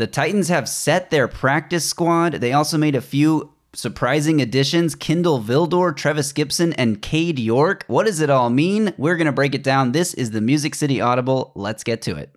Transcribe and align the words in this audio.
The 0.00 0.06
Titans 0.06 0.48
have 0.48 0.66
set 0.66 1.10
their 1.10 1.28
practice 1.28 1.86
squad. 1.86 2.32
They 2.32 2.54
also 2.54 2.78
made 2.78 2.94
a 2.94 3.02
few 3.02 3.52
surprising 3.74 4.40
additions 4.40 4.94
Kindle 4.94 5.42
Vildor, 5.42 5.94
Trevis 5.94 6.32
Gipson, 6.32 6.74
and 6.78 7.02
Cade 7.02 7.38
York. 7.38 7.84
What 7.86 8.06
does 8.06 8.18
it 8.20 8.30
all 8.30 8.48
mean? 8.48 8.94
We're 8.96 9.16
going 9.16 9.26
to 9.26 9.32
break 9.32 9.54
it 9.54 9.62
down. 9.62 9.92
This 9.92 10.14
is 10.14 10.30
the 10.30 10.40
Music 10.40 10.74
City 10.74 11.02
Audible. 11.02 11.52
Let's 11.54 11.84
get 11.84 12.00
to 12.00 12.16
it. 12.16 12.34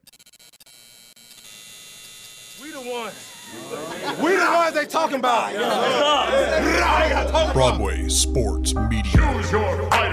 We 2.62 2.72
the 2.72 2.82
ones. 2.82 3.32
We 4.22 4.36
the 4.36 4.52
ones 4.54 4.76
they 4.76 4.86
talking 4.86 5.20
about. 5.20 5.54
Broadway 7.54 8.10
Sports 8.10 8.76
Media. 8.76 10.13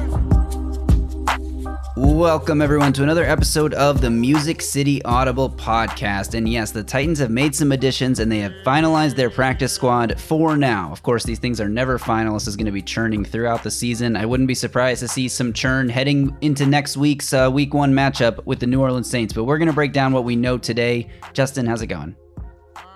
Welcome, 1.97 2.61
everyone, 2.61 2.93
to 2.93 3.03
another 3.03 3.25
episode 3.25 3.73
of 3.73 3.99
the 3.99 4.09
Music 4.09 4.61
City 4.61 5.03
Audible 5.03 5.49
podcast. 5.49 6.35
And 6.35 6.47
yes, 6.47 6.71
the 6.71 6.85
Titans 6.85 7.19
have 7.19 7.31
made 7.31 7.53
some 7.53 7.73
additions 7.73 8.19
and 8.19 8.31
they 8.31 8.39
have 8.39 8.53
finalized 8.65 9.17
their 9.17 9.29
practice 9.29 9.73
squad 9.73 10.17
for 10.17 10.55
now. 10.55 10.89
Of 10.93 11.03
course, 11.03 11.25
these 11.25 11.37
things 11.37 11.59
are 11.59 11.67
never 11.67 11.97
final. 11.97 12.35
This 12.35 12.47
is 12.47 12.55
going 12.55 12.67
to 12.67 12.71
be 12.71 12.81
churning 12.81 13.25
throughout 13.25 13.61
the 13.61 13.69
season. 13.69 14.15
I 14.15 14.25
wouldn't 14.25 14.47
be 14.47 14.55
surprised 14.55 15.01
to 15.01 15.09
see 15.09 15.27
some 15.27 15.51
churn 15.51 15.89
heading 15.89 16.33
into 16.39 16.65
next 16.65 16.95
week's 16.95 17.33
uh, 17.33 17.49
week 17.51 17.73
one 17.73 17.91
matchup 17.91 18.45
with 18.45 18.61
the 18.61 18.67
New 18.67 18.79
Orleans 18.79 19.09
Saints. 19.09 19.33
But 19.33 19.43
we're 19.43 19.57
going 19.57 19.67
to 19.67 19.73
break 19.73 19.91
down 19.91 20.13
what 20.13 20.23
we 20.23 20.37
know 20.37 20.57
today. 20.57 21.09
Justin, 21.33 21.65
how's 21.65 21.81
it 21.81 21.87
going? 21.87 22.15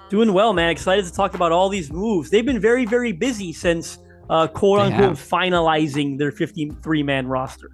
Doing 0.09 0.31
well, 0.31 0.53
man. 0.53 0.69
Excited 0.69 1.03
to 1.03 1.11
talk 1.11 1.33
about 1.33 1.51
all 1.51 1.67
these 1.67 1.91
moves. 1.91 2.29
They've 2.29 2.45
been 2.45 2.61
very, 2.61 2.85
very 2.85 3.11
busy 3.11 3.51
since 3.51 3.97
uh, 4.29 4.47
quote 4.47 4.79
unquote 4.79 5.17
finalizing 5.17 6.17
their 6.17 6.31
53 6.31 7.03
man 7.03 7.27
roster. 7.27 7.71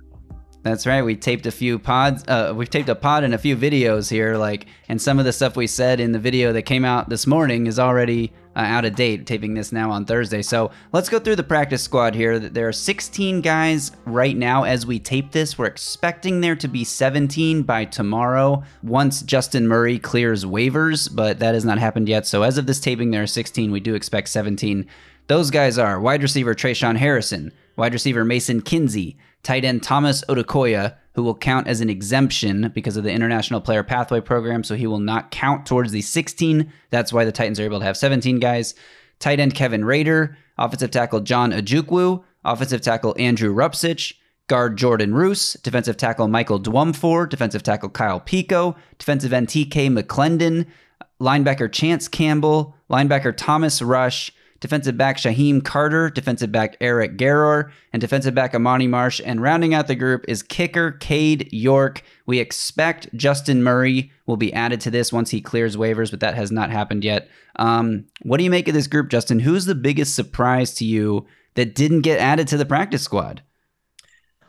That's 0.64 0.86
right. 0.86 1.02
We 1.02 1.16
taped 1.16 1.48
a 1.48 1.52
few 1.52 1.80
pods. 1.80 2.24
Uh, 2.28 2.54
we've 2.56 2.70
taped 2.70 2.90
a 2.90 2.96
pod 2.96 3.24
and 3.24 3.34
a 3.34 3.40
few 3.40 3.58
videos 3.58 4.12
here. 4.12 4.38
Like, 4.38 4.68
and 4.88 5.02
some 5.02 5.18
of 5.18 5.26
the 5.26 5.34
stuff 5.34 5.56
we 5.56 5.66
said 5.66 6.00
in 6.00 6.12
the 6.12 6.20
video 6.20 6.54
that 6.54 6.64
came 6.64 6.86
out 6.86 7.10
this 7.10 7.26
morning 7.26 7.66
is 7.66 7.80
already 7.80 8.32
uh, 8.56 8.60
out 8.60 8.86
of 8.86 8.96
date. 8.96 9.26
Taping 9.26 9.56
this 9.56 9.72
now 9.72 9.90
on 9.90 10.06
Thursday. 10.06 10.44
So 10.44 10.70
let's 10.92 11.10
go 11.10 11.18
through 11.18 11.38
the 11.38 11.44
practice 11.44 11.82
squad 11.82 12.14
here. 12.14 12.38
There 12.38 12.68
are 12.68 12.74
16 12.74 13.42
guys 13.42 13.92
right 14.06 14.38
now 14.38 14.64
as 14.64 14.86
we 14.86 15.00
tape 15.00 15.32
this. 15.32 15.58
We're 15.58 15.66
expecting 15.66 16.42
there 16.42 16.56
to 16.58 16.68
be 16.68 16.84
17 16.84 17.64
by 17.64 17.86
tomorrow 17.86 18.62
once 18.84 19.24
Justin 19.24 19.68
Murray 19.68 19.98
clears 19.98 20.46
waivers, 20.46 21.14
but 21.14 21.40
that 21.40 21.56
has 21.56 21.66
not 21.66 21.80
happened 21.80 22.08
yet. 22.08 22.28
So 22.28 22.44
as 22.44 22.60
of 22.60 22.68
this 22.68 22.80
taping, 22.80 23.10
there 23.10 23.24
are 23.24 23.28
16. 23.28 23.72
We 23.72 23.80
do 23.80 23.96
expect 23.96 24.30
17. 24.30 24.86
Those 25.26 25.50
guys 25.50 25.80
are 25.80 26.00
wide 26.00 26.22
receiver 26.22 26.54
Tre'Shaun 26.54 26.98
Harrison, 26.98 27.52
wide 27.78 27.94
receiver 27.94 28.26
Mason 28.26 28.62
Kinsey, 28.62 29.18
tight 29.44 29.66
end 29.66 29.84
Thomas 29.84 30.24
Odukoya, 30.26 30.96
who 31.14 31.24
will 31.24 31.36
count 31.36 31.68
as 31.68 31.82
an 31.82 31.90
exemption 31.90 32.72
because 32.74 32.98
of 32.98 33.04
the 33.04 33.12
International 33.12 33.62
Player 33.62 33.84
Pathway 33.84 34.22
Program, 34.22 34.64
so 34.64 34.76
he 34.76 34.88
will 34.88 35.00
not 35.00 35.32
count 35.32 35.66
towards 35.66 35.92
the 35.92 36.02
16. 36.02 36.72
That's 36.90 37.12
why 37.12 37.26
the 37.26 37.32
Titans 37.32 37.60
are 37.60 37.66
able 37.66 37.80
to 37.80 37.86
have 37.86 37.98
17 37.98 38.40
guys. 38.40 38.76
Tight 39.20 39.40
end 39.40 39.54
Kevin 39.54 39.86
Rader, 39.86 40.38
offensive 40.58 40.92
tackle 40.92 41.20
John 41.20 41.52
Ojukwu, 41.52 42.24
offensive 42.44 42.82
tackle 42.82 43.16
Andrew 43.20 43.54
Rupcich, 43.54 44.14
guard 44.48 44.78
Jordan 44.78 45.14
Roos, 45.14 45.54
defensive 45.64 45.98
tackle 45.98 46.28
Michael 46.28 46.60
Dwumfour, 46.60 47.30
defensive 47.30 47.64
tackle 47.64 47.90
Kyle 47.90 48.20
Pico, 48.20 48.76
defensive 48.98 49.34
end 49.34 49.48
TK 49.48 49.98
McLendon, 49.98 50.66
linebacker 51.20 51.72
Chance 51.72 52.08
Campbell, 52.08 52.76
linebacker 52.90 53.36
Thomas 53.36 53.82
Rush, 53.82 54.34
defensive 54.62 54.96
back 54.96 55.18
Shyheim 55.18 55.62
Carter, 55.62 56.10
defensive 56.10 56.52
back 56.52 56.78
Eric 56.80 57.18
Garror, 57.18 57.72
and 57.92 58.00
defensive 58.00 58.34
back 58.34 58.56
Amani 58.56 58.88
Marsh. 58.88 59.20
And 59.26 59.42
rounding 59.42 59.74
out 59.74 59.88
the 59.88 59.96
group 59.96 60.24
is 60.28 60.42
kicker 60.42 60.92
Cade 60.94 61.52
York. 61.52 62.04
We 62.26 62.40
expect 62.40 63.14
Justin 63.16 63.64
Murray 63.64 64.12
will 64.28 64.38
be 64.38 64.54
added 64.54 64.80
to 64.82 64.92
this 64.92 65.12
once 65.12 65.32
he 65.32 65.42
clears 65.42 65.76
waivers, 65.76 66.12
but 66.12 66.22
that 66.22 66.36
has 66.36 66.52
not 66.52 66.70
happened 66.70 67.04
yet. 67.04 67.28
Um, 67.58 68.06
what 68.22 68.38
do 68.38 68.46
you 68.46 68.50
make 68.50 68.70
of 68.70 68.74
this 68.74 68.88
group, 68.88 69.10
Justin? 69.10 69.40
Who's 69.40 69.66
the 69.66 69.76
biggest 69.76 70.16
surprise 70.16 70.74
to 70.76 70.86
you 70.86 71.26
that 71.56 71.76
didn't 71.76 72.02
get 72.02 72.20
added 72.20 72.48
to 72.50 72.58
the 72.58 72.66
practice 72.66 73.02
squad? 73.02 73.42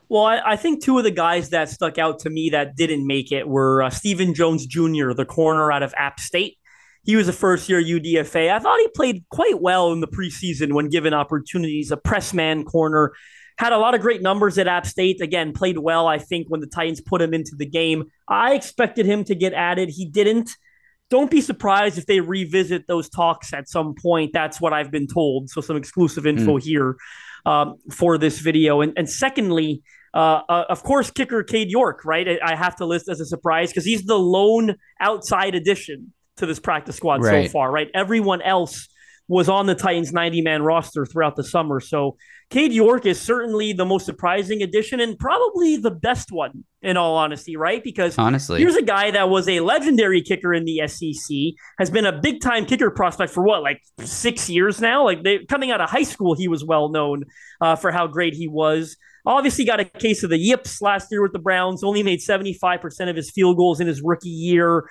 Well, 0.08 0.26
I, 0.26 0.42
I 0.44 0.56
think 0.56 0.84
two 0.84 0.98
of 0.98 1.04
the 1.04 1.10
guys 1.10 1.48
that 1.50 1.70
stuck 1.70 1.96
out 1.96 2.18
to 2.20 2.30
me 2.30 2.50
that 2.50 2.76
didn't 2.76 3.06
make 3.06 3.32
it 3.32 3.48
were 3.48 3.82
uh, 3.82 3.88
Stephen 3.88 4.34
Jones 4.34 4.66
Jr., 4.66 5.14
the 5.14 5.24
corner 5.24 5.72
out 5.72 5.82
of 5.82 5.94
App 5.96 6.20
State. 6.20 6.58
He 7.04 7.16
was 7.16 7.28
a 7.28 7.32
first 7.32 7.68
year 7.68 7.82
UDFA. 7.82 8.52
I 8.52 8.58
thought 8.58 8.78
he 8.78 8.88
played 8.94 9.24
quite 9.30 9.60
well 9.60 9.92
in 9.92 10.00
the 10.00 10.06
preseason 10.06 10.72
when 10.72 10.88
given 10.88 11.12
opportunities. 11.12 11.90
A 11.90 11.96
press 11.96 12.32
man 12.32 12.64
corner. 12.64 13.12
Had 13.58 13.72
a 13.72 13.78
lot 13.78 13.94
of 13.94 14.00
great 14.00 14.22
numbers 14.22 14.56
at 14.56 14.66
App 14.66 14.86
State. 14.86 15.20
Again, 15.20 15.52
played 15.52 15.78
well, 15.78 16.06
I 16.06 16.18
think, 16.18 16.46
when 16.48 16.60
the 16.60 16.66
Titans 16.66 17.00
put 17.00 17.20
him 17.20 17.34
into 17.34 17.54
the 17.56 17.66
game. 17.66 18.04
I 18.28 18.54
expected 18.54 19.04
him 19.04 19.24
to 19.24 19.34
get 19.34 19.52
added. 19.52 19.90
He 19.90 20.06
didn't. 20.06 20.50
Don't 21.10 21.30
be 21.30 21.42
surprised 21.42 21.98
if 21.98 22.06
they 22.06 22.20
revisit 22.20 22.86
those 22.88 23.10
talks 23.10 23.52
at 23.52 23.68
some 23.68 23.94
point. 24.00 24.30
That's 24.32 24.60
what 24.60 24.72
I've 24.72 24.90
been 24.90 25.06
told. 25.06 25.50
So, 25.50 25.60
some 25.60 25.76
exclusive 25.76 26.26
info 26.26 26.56
here 26.56 26.96
um, 27.44 27.76
for 27.90 28.16
this 28.16 28.38
video. 28.38 28.80
And, 28.80 28.94
and 28.96 29.08
secondly, 29.08 29.82
uh, 30.14 30.42
uh, 30.48 30.64
of 30.68 30.82
course, 30.82 31.10
kicker 31.10 31.42
Cade 31.42 31.70
York, 31.70 32.04
right? 32.04 32.26
I, 32.28 32.52
I 32.52 32.56
have 32.56 32.76
to 32.76 32.86
list 32.86 33.08
as 33.08 33.20
a 33.20 33.26
surprise 33.26 33.70
because 33.70 33.84
he's 33.84 34.04
the 34.04 34.18
lone 34.18 34.76
outside 35.00 35.54
addition 35.54 36.12
to 36.42 36.46
this 36.46 36.60
practice 36.60 36.96
squad 36.96 37.22
Right. 37.22 37.46
so 37.46 37.52
far, 37.52 37.70
right? 37.70 37.88
Everyone 37.94 38.42
else 38.42 38.88
was 39.28 39.48
on 39.48 39.66
the 39.66 39.74
Titans 39.74 40.12
90 40.12 40.42
man 40.42 40.62
roster 40.62 41.06
throughout 41.06 41.36
the 41.36 41.44
summer. 41.44 41.80
So 41.80 42.16
Cade 42.50 42.72
York 42.72 43.06
is 43.06 43.18
certainly 43.20 43.72
the 43.72 43.86
most 43.86 44.04
surprising 44.04 44.62
addition 44.62 45.00
and 45.00 45.18
probably 45.18 45.76
the 45.76 45.92
best 45.92 46.30
one, 46.32 46.64
in 46.82 46.96
all 46.96 47.16
honesty, 47.16 47.56
right? 47.56 47.82
Because 47.82 48.18
Honestly. 48.18 48.58
here's 48.60 48.74
a 48.76 48.82
guy 48.82 49.12
that 49.12 49.30
was 49.30 49.48
a 49.48 49.60
legendary 49.60 50.20
kicker 50.22 50.52
in 50.52 50.64
the 50.66 50.86
SEC, 50.86 51.54
has 51.78 51.88
been 51.88 52.04
a 52.04 52.20
big 52.20 52.40
time 52.42 52.66
kicker 52.66 52.90
prospect 52.90 53.32
for 53.32 53.42
what, 53.44 53.62
like 53.62 53.80
six 54.00 54.50
years 54.50 54.80
now? 54.80 55.04
Like 55.04 55.22
they 55.22 55.38
coming 55.48 55.70
out 55.70 55.80
of 55.80 55.88
high 55.88 56.02
school, 56.02 56.34
he 56.34 56.48
was 56.48 56.64
well 56.64 56.90
known 56.90 57.24
uh, 57.60 57.76
for 57.76 57.90
how 57.92 58.08
great 58.08 58.34
he 58.34 58.48
was. 58.48 58.96
Obviously, 59.24 59.64
got 59.64 59.78
a 59.78 59.84
case 59.84 60.24
of 60.24 60.30
the 60.30 60.36
yips 60.38 60.82
last 60.82 61.06
year 61.12 61.22
with 61.22 61.32
the 61.32 61.38
Browns. 61.38 61.84
Only 61.84 62.02
made 62.02 62.18
75% 62.18 63.08
of 63.08 63.14
his 63.14 63.30
field 63.30 63.56
goals 63.56 63.78
in 63.78 63.86
his 63.86 64.02
rookie 64.02 64.28
year. 64.28 64.84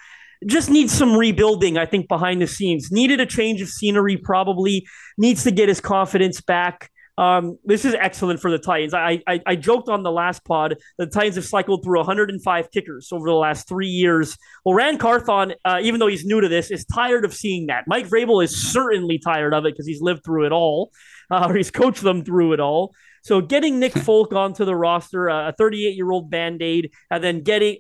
Just 0.46 0.70
needs 0.70 0.92
some 0.92 1.16
rebuilding, 1.16 1.78
I 1.78 1.86
think, 1.86 2.08
behind 2.08 2.42
the 2.42 2.48
scenes. 2.48 2.92
Needed 2.92 3.20
a 3.20 3.26
change 3.26 3.62
of 3.62 3.70
scenery, 3.70 4.18
probably. 4.18 4.88
Needs 5.18 5.44
to 5.44 5.52
get 5.52 5.70
his 5.70 5.80
confidence 5.80 6.42
back. 6.42 6.90
Um, 7.18 7.60
this 7.66 7.86
is 7.86 7.94
excellent 7.94 8.40
for 8.40 8.50
the 8.50 8.58
Titans. 8.58 8.94
I, 8.94 9.22
I 9.28 9.40
I 9.46 9.56
joked 9.56 9.90
on 9.90 10.02
the 10.02 10.12
last 10.12 10.44
pod 10.46 10.78
the 10.98 11.06
Titans 11.06 11.36
have 11.36 11.46
cycled 11.46 11.84
through 11.84 12.00
105 12.00 12.72
kickers 12.72 13.10
over 13.12 13.28
the 13.28 13.36
last 13.36 13.68
three 13.68 13.90
years. 13.90 14.38
Well, 14.66 14.74
Ran 14.74 14.98
Carthon, 14.98 15.54
uh, 15.66 15.80
even 15.84 16.00
though 16.00 16.08
he's 16.08 16.26
new 16.26 16.42
to 16.42 16.48
this, 16.48 16.72
is 16.72 16.86
tired 16.86 17.26
of 17.26 17.34
seeing 17.34 17.68
that. 17.68 17.84
Mike 17.86 18.08
Vrabel 18.08 18.44
is 18.44 18.72
certainly 18.72 19.20
tired 19.20 19.54
of 19.54 19.66
it 19.66 19.74
because 19.74 19.86
he's 19.86 20.02
lived 20.02 20.24
through 20.24 20.46
it 20.46 20.52
all, 20.52 20.92
uh, 21.30 21.46
or 21.48 21.56
he's 21.56 21.70
coached 21.70 22.02
them 22.02 22.24
through 22.24 22.54
it 22.54 22.60
all. 22.60 22.94
So 23.24 23.42
getting 23.42 23.80
Nick 23.80 23.94
Folk 23.98 24.34
onto 24.34 24.66
the 24.66 24.76
roster, 24.76 25.30
uh, 25.30 25.50
a 25.50 25.54
38 25.54 25.96
year 25.96 26.10
old 26.12 26.32
band 26.32 26.62
aid, 26.62 26.92
and 27.12 27.24
then 27.24 27.44
getting 27.44 27.78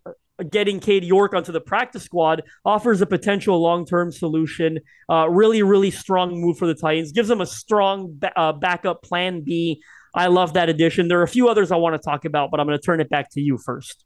getting 0.49 0.79
Cade 0.79 1.03
York 1.03 1.33
onto 1.33 1.51
the 1.51 1.61
practice 1.61 2.03
squad 2.03 2.43
offers 2.65 3.01
a 3.01 3.05
potential 3.05 3.61
long 3.61 3.85
term 3.85 4.11
solution. 4.11 4.79
Uh, 5.09 5.29
really, 5.29 5.63
really 5.63 5.91
strong 5.91 6.39
move 6.39 6.57
for 6.57 6.67
the 6.67 6.75
Titans. 6.75 7.11
Gives 7.11 7.27
them 7.27 7.41
a 7.41 7.45
strong 7.45 8.15
ba- 8.17 8.37
uh, 8.39 8.53
backup 8.53 9.03
plan 9.03 9.41
B. 9.41 9.81
I 10.13 10.27
love 10.27 10.53
that 10.53 10.69
addition. 10.69 11.07
There 11.07 11.19
are 11.19 11.23
a 11.23 11.27
few 11.27 11.47
others 11.47 11.71
I 11.71 11.77
want 11.77 11.95
to 11.95 11.99
talk 12.03 12.25
about, 12.25 12.51
but 12.51 12.59
I'm 12.59 12.67
going 12.67 12.77
to 12.77 12.83
turn 12.83 12.99
it 12.99 13.09
back 13.09 13.29
to 13.31 13.41
you 13.41 13.57
first. 13.57 14.05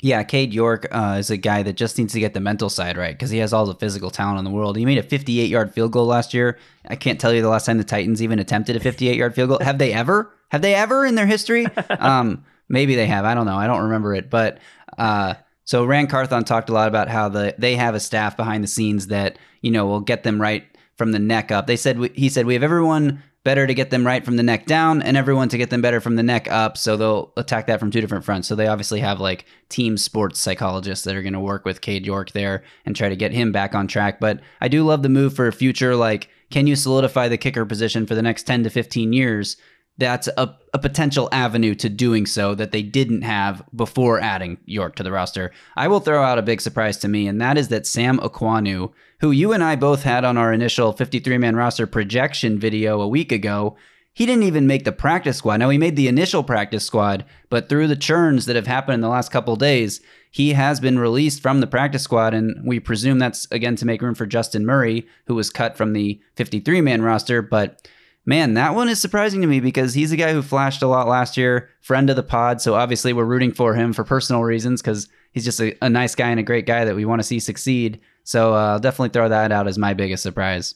Yeah, 0.00 0.22
Cade 0.24 0.52
York 0.52 0.88
uh, 0.90 1.16
is 1.18 1.30
a 1.30 1.36
guy 1.36 1.62
that 1.62 1.74
just 1.74 1.96
needs 1.96 2.12
to 2.14 2.20
get 2.20 2.34
the 2.34 2.40
mental 2.40 2.68
side 2.68 2.96
right 2.96 3.14
because 3.14 3.30
he 3.30 3.38
has 3.38 3.52
all 3.52 3.64
the 3.64 3.74
physical 3.76 4.10
talent 4.10 4.38
in 4.38 4.44
the 4.44 4.50
world. 4.50 4.76
He 4.76 4.84
made 4.84 4.98
a 4.98 5.02
58 5.02 5.48
yard 5.48 5.72
field 5.72 5.92
goal 5.92 6.06
last 6.06 6.34
year. 6.34 6.58
I 6.86 6.96
can't 6.96 7.20
tell 7.20 7.32
you 7.32 7.40
the 7.40 7.48
last 7.48 7.64
time 7.64 7.78
the 7.78 7.84
Titans 7.84 8.20
even 8.22 8.38
attempted 8.38 8.76
a 8.76 8.80
58 8.80 9.16
yard 9.16 9.34
field 9.34 9.50
goal. 9.50 9.58
Have 9.60 9.78
they 9.78 9.92
ever? 9.92 10.34
Have 10.50 10.62
they 10.62 10.74
ever 10.74 11.06
in 11.06 11.14
their 11.14 11.26
history? 11.26 11.66
Um, 11.98 12.44
maybe 12.68 12.96
they 12.96 13.06
have. 13.06 13.24
I 13.24 13.34
don't 13.34 13.46
know. 13.46 13.56
I 13.56 13.66
don't 13.66 13.84
remember 13.84 14.14
it. 14.14 14.30
But 14.30 14.58
uh, 14.98 15.34
so 15.64 15.84
Ran 15.84 16.06
Carthon 16.06 16.44
talked 16.44 16.68
a 16.68 16.72
lot 16.72 16.88
about 16.88 17.08
how 17.08 17.28
the 17.28 17.54
they 17.58 17.76
have 17.76 17.94
a 17.94 18.00
staff 18.00 18.36
behind 18.36 18.62
the 18.62 18.68
scenes 18.68 19.08
that 19.08 19.38
you 19.62 19.70
know 19.70 19.86
will 19.86 20.00
get 20.00 20.22
them 20.22 20.40
right 20.40 20.64
from 20.96 21.12
the 21.12 21.18
neck 21.18 21.50
up. 21.50 21.66
They 21.66 21.76
said 21.76 21.98
he 22.14 22.28
said 22.28 22.46
we 22.46 22.54
have 22.54 22.62
everyone 22.62 23.22
better 23.44 23.66
to 23.66 23.74
get 23.74 23.90
them 23.90 24.06
right 24.06 24.24
from 24.24 24.36
the 24.36 24.42
neck 24.42 24.64
down 24.64 25.02
and 25.02 25.18
everyone 25.18 25.50
to 25.50 25.58
get 25.58 25.68
them 25.68 25.82
better 25.82 26.00
from 26.00 26.16
the 26.16 26.22
neck 26.22 26.50
up. 26.50 26.78
So 26.78 26.96
they'll 26.96 27.32
attack 27.36 27.66
that 27.66 27.78
from 27.78 27.90
two 27.90 28.00
different 28.00 28.24
fronts. 28.24 28.48
So 28.48 28.54
they 28.54 28.66
obviously 28.66 29.00
have 29.00 29.20
like 29.20 29.44
team 29.68 29.98
sports 29.98 30.40
psychologists 30.40 31.04
that 31.04 31.14
are 31.14 31.22
going 31.22 31.34
to 31.34 31.40
work 31.40 31.66
with 31.66 31.82
Cade 31.82 32.06
York 32.06 32.32
there 32.32 32.64
and 32.86 32.96
try 32.96 33.10
to 33.10 33.16
get 33.16 33.32
him 33.32 33.52
back 33.52 33.74
on 33.74 33.86
track. 33.86 34.18
But 34.18 34.40
I 34.62 34.68
do 34.68 34.82
love 34.82 35.02
the 35.02 35.10
move 35.10 35.36
for 35.36 35.46
a 35.46 35.52
future. 35.52 35.94
Like, 35.94 36.30
can 36.50 36.66
you 36.66 36.74
solidify 36.74 37.28
the 37.28 37.36
kicker 37.36 37.66
position 37.66 38.06
for 38.06 38.14
the 38.14 38.22
next 38.22 38.44
10 38.44 38.64
to 38.64 38.70
15 38.70 39.12
years? 39.12 39.58
That's 39.96 40.28
a, 40.36 40.56
a 40.72 40.78
potential 40.78 41.28
avenue 41.30 41.74
to 41.76 41.88
doing 41.88 42.26
so 42.26 42.54
that 42.54 42.72
they 42.72 42.82
didn't 42.82 43.22
have 43.22 43.62
before 43.74 44.20
adding 44.20 44.58
York 44.64 44.96
to 44.96 45.02
the 45.02 45.12
roster. 45.12 45.52
I 45.76 45.88
will 45.88 46.00
throw 46.00 46.22
out 46.22 46.38
a 46.38 46.42
big 46.42 46.60
surprise 46.60 46.96
to 46.98 47.08
me, 47.08 47.28
and 47.28 47.40
that 47.40 47.56
is 47.56 47.68
that 47.68 47.86
Sam 47.86 48.18
Aquanu, 48.18 48.92
who 49.20 49.30
you 49.30 49.52
and 49.52 49.62
I 49.62 49.76
both 49.76 50.02
had 50.02 50.24
on 50.24 50.36
our 50.36 50.52
initial 50.52 50.92
53 50.92 51.38
man 51.38 51.54
roster 51.54 51.86
projection 51.86 52.58
video 52.58 53.00
a 53.00 53.08
week 53.08 53.30
ago, 53.30 53.76
he 54.12 54.26
didn't 54.26 54.44
even 54.44 54.66
make 54.66 54.84
the 54.84 54.92
practice 54.92 55.38
squad. 55.38 55.56
Now, 55.56 55.70
he 55.70 55.78
made 55.78 55.96
the 55.96 56.08
initial 56.08 56.44
practice 56.44 56.84
squad, 56.84 57.24
but 57.50 57.68
through 57.68 57.88
the 57.88 57.96
churns 57.96 58.46
that 58.46 58.56
have 58.56 58.68
happened 58.68 58.94
in 58.94 59.00
the 59.00 59.08
last 59.08 59.32
couple 59.32 59.56
days, 59.56 60.00
he 60.30 60.52
has 60.52 60.78
been 60.80 61.00
released 61.00 61.42
from 61.42 61.60
the 61.60 61.66
practice 61.66 62.02
squad, 62.02 62.32
and 62.32 62.64
we 62.64 62.78
presume 62.80 63.18
that's 63.18 63.46
again 63.50 63.74
to 63.76 63.86
make 63.86 64.02
room 64.02 64.14
for 64.14 64.26
Justin 64.26 64.66
Murray, 64.66 65.06
who 65.26 65.34
was 65.34 65.50
cut 65.50 65.76
from 65.76 65.92
the 65.92 66.20
53 66.36 66.80
man 66.80 67.02
roster. 67.02 67.42
But 67.42 67.88
man, 68.26 68.54
that 68.54 68.74
one 68.74 68.88
is 68.88 69.00
surprising 69.00 69.40
to 69.40 69.46
me 69.46 69.60
because 69.60 69.94
he's 69.94 70.12
a 70.12 70.16
guy 70.16 70.32
who 70.32 70.42
flashed 70.42 70.82
a 70.82 70.86
lot 70.86 71.08
last 71.08 71.36
year, 71.36 71.68
friend 71.80 72.08
of 72.10 72.16
the 72.16 72.22
pod. 72.22 72.60
So 72.60 72.74
obviously, 72.74 73.12
we're 73.12 73.24
rooting 73.24 73.52
for 73.52 73.74
him 73.74 73.92
for 73.92 74.04
personal 74.04 74.42
reasons 74.42 74.80
because 74.80 75.08
he's 75.32 75.44
just 75.44 75.60
a, 75.60 75.76
a, 75.84 75.88
nice 75.88 76.14
guy 76.14 76.30
and 76.30 76.40
a 76.40 76.44
great 76.44 76.66
guy 76.66 76.84
that 76.84 76.96
we 76.96 77.04
want 77.04 77.20
to 77.20 77.24
see 77.24 77.38
succeed. 77.38 78.00
So 78.24 78.54
uh, 78.54 78.72
I'll 78.72 78.80
definitely 78.80 79.10
throw 79.10 79.28
that 79.28 79.52
out 79.52 79.68
as 79.68 79.78
my 79.78 79.94
biggest 79.94 80.22
surprise. 80.22 80.74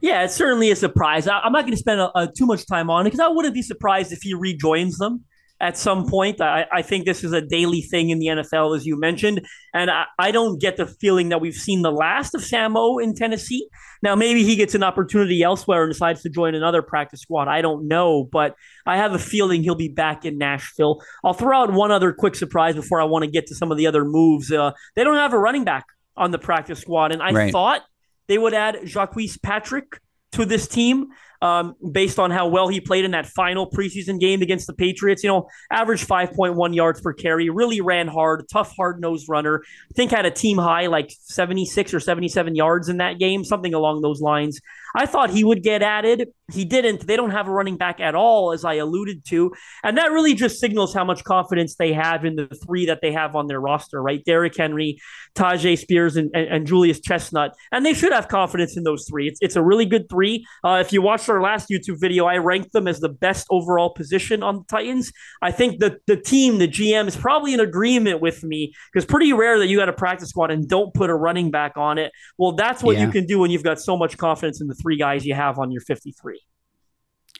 Yeah, 0.00 0.24
it's 0.24 0.34
certainly 0.34 0.70
a 0.70 0.76
surprise. 0.76 1.28
I, 1.28 1.44
am 1.44 1.52
not 1.52 1.62
going 1.62 1.72
to 1.72 1.78
spend 1.78 2.00
a, 2.00 2.18
a, 2.18 2.32
too 2.32 2.46
much 2.46 2.66
time 2.66 2.90
on 2.90 3.06
it 3.06 3.10
because 3.10 3.20
I 3.20 3.28
wouldn't 3.28 3.54
be 3.54 3.62
surprised 3.62 4.12
if 4.12 4.22
he 4.22 4.34
rejoins 4.34 4.98
them 4.98 5.24
at 5.60 5.78
some 5.78 6.06
point. 6.06 6.40
I, 6.40 6.66
I, 6.72 6.82
think 6.82 7.06
this 7.06 7.24
is 7.24 7.32
a 7.32 7.40
daily 7.40 7.80
thing 7.80 8.10
in 8.10 8.18
the 8.18 8.26
NFL, 8.26 8.76
as 8.76 8.84
you 8.84 8.98
mentioned. 8.98 9.46
And 9.72 9.90
I, 9.90 10.04
I, 10.18 10.30
don't 10.30 10.60
get 10.60 10.76
the 10.76 10.86
feeling 10.86 11.30
that 11.30 11.40
we've 11.40 11.54
seen 11.54 11.82
the 11.82 11.90
last 11.90 12.34
of 12.34 12.42
Samo 12.42 13.02
in 13.02 13.14
Tennessee. 13.14 13.68
Now, 14.02 14.14
maybe 14.14 14.44
he 14.44 14.56
gets 14.56 14.74
an 14.74 14.82
opportunity 14.82 15.42
elsewhere 15.42 15.84
and 15.84 15.92
decides 15.92 16.22
to 16.22 16.28
join 16.28 16.54
another 16.54 16.82
practice 16.82 17.20
squad. 17.20 17.48
I 17.48 17.62
don't 17.62 17.88
know, 17.88 18.28
but 18.30 18.54
I 18.84 18.98
have 18.98 19.14
a 19.14 19.18
feeling 19.18 19.62
he'll 19.62 19.74
be 19.74 19.88
back 19.88 20.24
in 20.24 20.36
Nashville. 20.36 21.02
I'll 21.24 21.34
throw 21.34 21.56
out 21.56 21.72
one 21.72 21.90
other 21.90 22.12
quick 22.12 22.34
surprise 22.34 22.74
before 22.74 23.00
I 23.00 23.04
want 23.04 23.24
to 23.24 23.30
get 23.30 23.46
to 23.46 23.54
some 23.54 23.72
of 23.72 23.78
the 23.78 23.86
other 23.86 24.04
moves. 24.04 24.52
Uh, 24.52 24.72
they 24.94 25.04
don't 25.04 25.16
have 25.16 25.32
a 25.32 25.38
running 25.38 25.64
back 25.64 25.86
on 26.16 26.30
the 26.30 26.38
practice 26.38 26.80
squad. 26.80 27.12
And 27.12 27.22
I 27.22 27.30
right. 27.30 27.52
thought 27.52 27.82
they 28.28 28.38
would 28.38 28.54
add 28.54 28.80
Jacques 28.84 29.16
Patrick 29.42 30.00
to 30.32 30.44
this 30.44 30.68
team 30.68 31.08
um, 31.42 31.74
based 31.92 32.18
on 32.18 32.30
how 32.30 32.48
well 32.48 32.68
he 32.68 32.80
played 32.80 33.04
in 33.04 33.12
that 33.12 33.26
final 33.26 33.70
preseason 33.70 34.18
game 34.20 34.42
against 34.42 34.66
the 34.66 34.72
Patriots. 34.72 35.22
You 35.22 35.30
know, 35.30 35.48
averaged 35.70 36.08
5.1 36.08 36.74
yards 36.74 37.00
per 37.00 37.12
carry, 37.12 37.50
really 37.50 37.80
ran 37.80 38.08
hard, 38.08 38.46
tough, 38.50 38.74
hard 38.76 39.00
nosed 39.00 39.28
runner. 39.28 39.62
I 39.64 39.94
think 39.94 40.10
had 40.10 40.26
a 40.26 40.30
team 40.30 40.58
high 40.58 40.86
like 40.86 41.10
76 41.20 41.94
or 41.94 42.00
77 42.00 42.54
yards 42.54 42.88
in 42.88 42.98
that 42.98 43.18
game, 43.18 43.44
something 43.44 43.74
along 43.74 44.02
those 44.02 44.20
lines. 44.20 44.60
I 44.96 45.04
thought 45.04 45.28
he 45.28 45.44
would 45.44 45.62
get 45.62 45.82
added. 45.82 46.28
He 46.50 46.64
didn't. 46.64 47.06
They 47.06 47.16
don't 47.16 47.32
have 47.32 47.48
a 47.48 47.50
running 47.50 47.76
back 47.76 48.00
at 48.00 48.14
all, 48.14 48.52
as 48.52 48.64
I 48.64 48.74
alluded 48.74 49.26
to. 49.26 49.52
And 49.84 49.98
that 49.98 50.10
really 50.10 50.34
just 50.34 50.58
signals 50.58 50.94
how 50.94 51.04
much 51.04 51.22
confidence 51.22 51.74
they 51.74 51.92
have 51.92 52.24
in 52.24 52.36
the 52.36 52.46
three 52.64 52.86
that 52.86 53.00
they 53.02 53.12
have 53.12 53.36
on 53.36 53.46
their 53.46 53.60
roster, 53.60 54.02
right? 54.02 54.24
Derrick 54.24 54.56
Henry, 54.56 54.98
Tyjae 55.34 55.76
Spears, 55.76 56.16
and, 56.16 56.30
and, 56.34 56.48
and 56.48 56.66
Julius 56.66 57.00
Chestnut. 57.00 57.52
And 57.72 57.84
they 57.84 57.92
should 57.92 58.12
have 58.12 58.28
confidence 58.28 58.76
in 58.76 58.84
those 58.84 59.06
three. 59.06 59.28
It's, 59.28 59.38
it's 59.42 59.56
a 59.56 59.62
really 59.62 59.84
good 59.84 60.08
three. 60.08 60.46
Uh, 60.64 60.82
if 60.84 60.92
you 60.92 61.02
watched 61.02 61.28
our 61.28 61.42
last 61.42 61.68
YouTube 61.68 62.00
video, 62.00 62.24
I 62.24 62.38
ranked 62.38 62.72
them 62.72 62.88
as 62.88 63.00
the 63.00 63.10
best 63.10 63.46
overall 63.50 63.90
position 63.90 64.42
on 64.42 64.58
the 64.58 64.64
Titans. 64.70 65.12
I 65.42 65.50
think 65.50 65.80
the, 65.80 65.98
the 66.06 66.16
team, 66.16 66.58
the 66.58 66.68
GM, 66.68 67.06
is 67.06 67.16
probably 67.16 67.52
in 67.52 67.60
agreement 67.60 68.22
with 68.22 68.42
me 68.42 68.72
because 68.92 69.04
pretty 69.04 69.32
rare 69.32 69.58
that 69.58 69.66
you 69.66 69.76
got 69.76 69.90
a 69.90 69.92
practice 69.92 70.30
squad 70.30 70.50
and 70.50 70.66
don't 70.66 70.94
put 70.94 71.10
a 71.10 71.14
running 71.14 71.50
back 71.50 71.76
on 71.76 71.98
it. 71.98 72.12
Well, 72.38 72.52
that's 72.52 72.82
what 72.82 72.96
yeah. 72.96 73.04
you 73.04 73.10
can 73.10 73.26
do 73.26 73.40
when 73.40 73.50
you've 73.50 73.64
got 73.64 73.80
so 73.80 73.96
much 73.96 74.16
confidence 74.16 74.60
in 74.60 74.68
the 74.68 74.74
three 74.74 74.85
guys 74.94 75.26
you 75.26 75.34
have 75.34 75.58
on 75.58 75.72
your 75.72 75.80
53. 75.80 76.40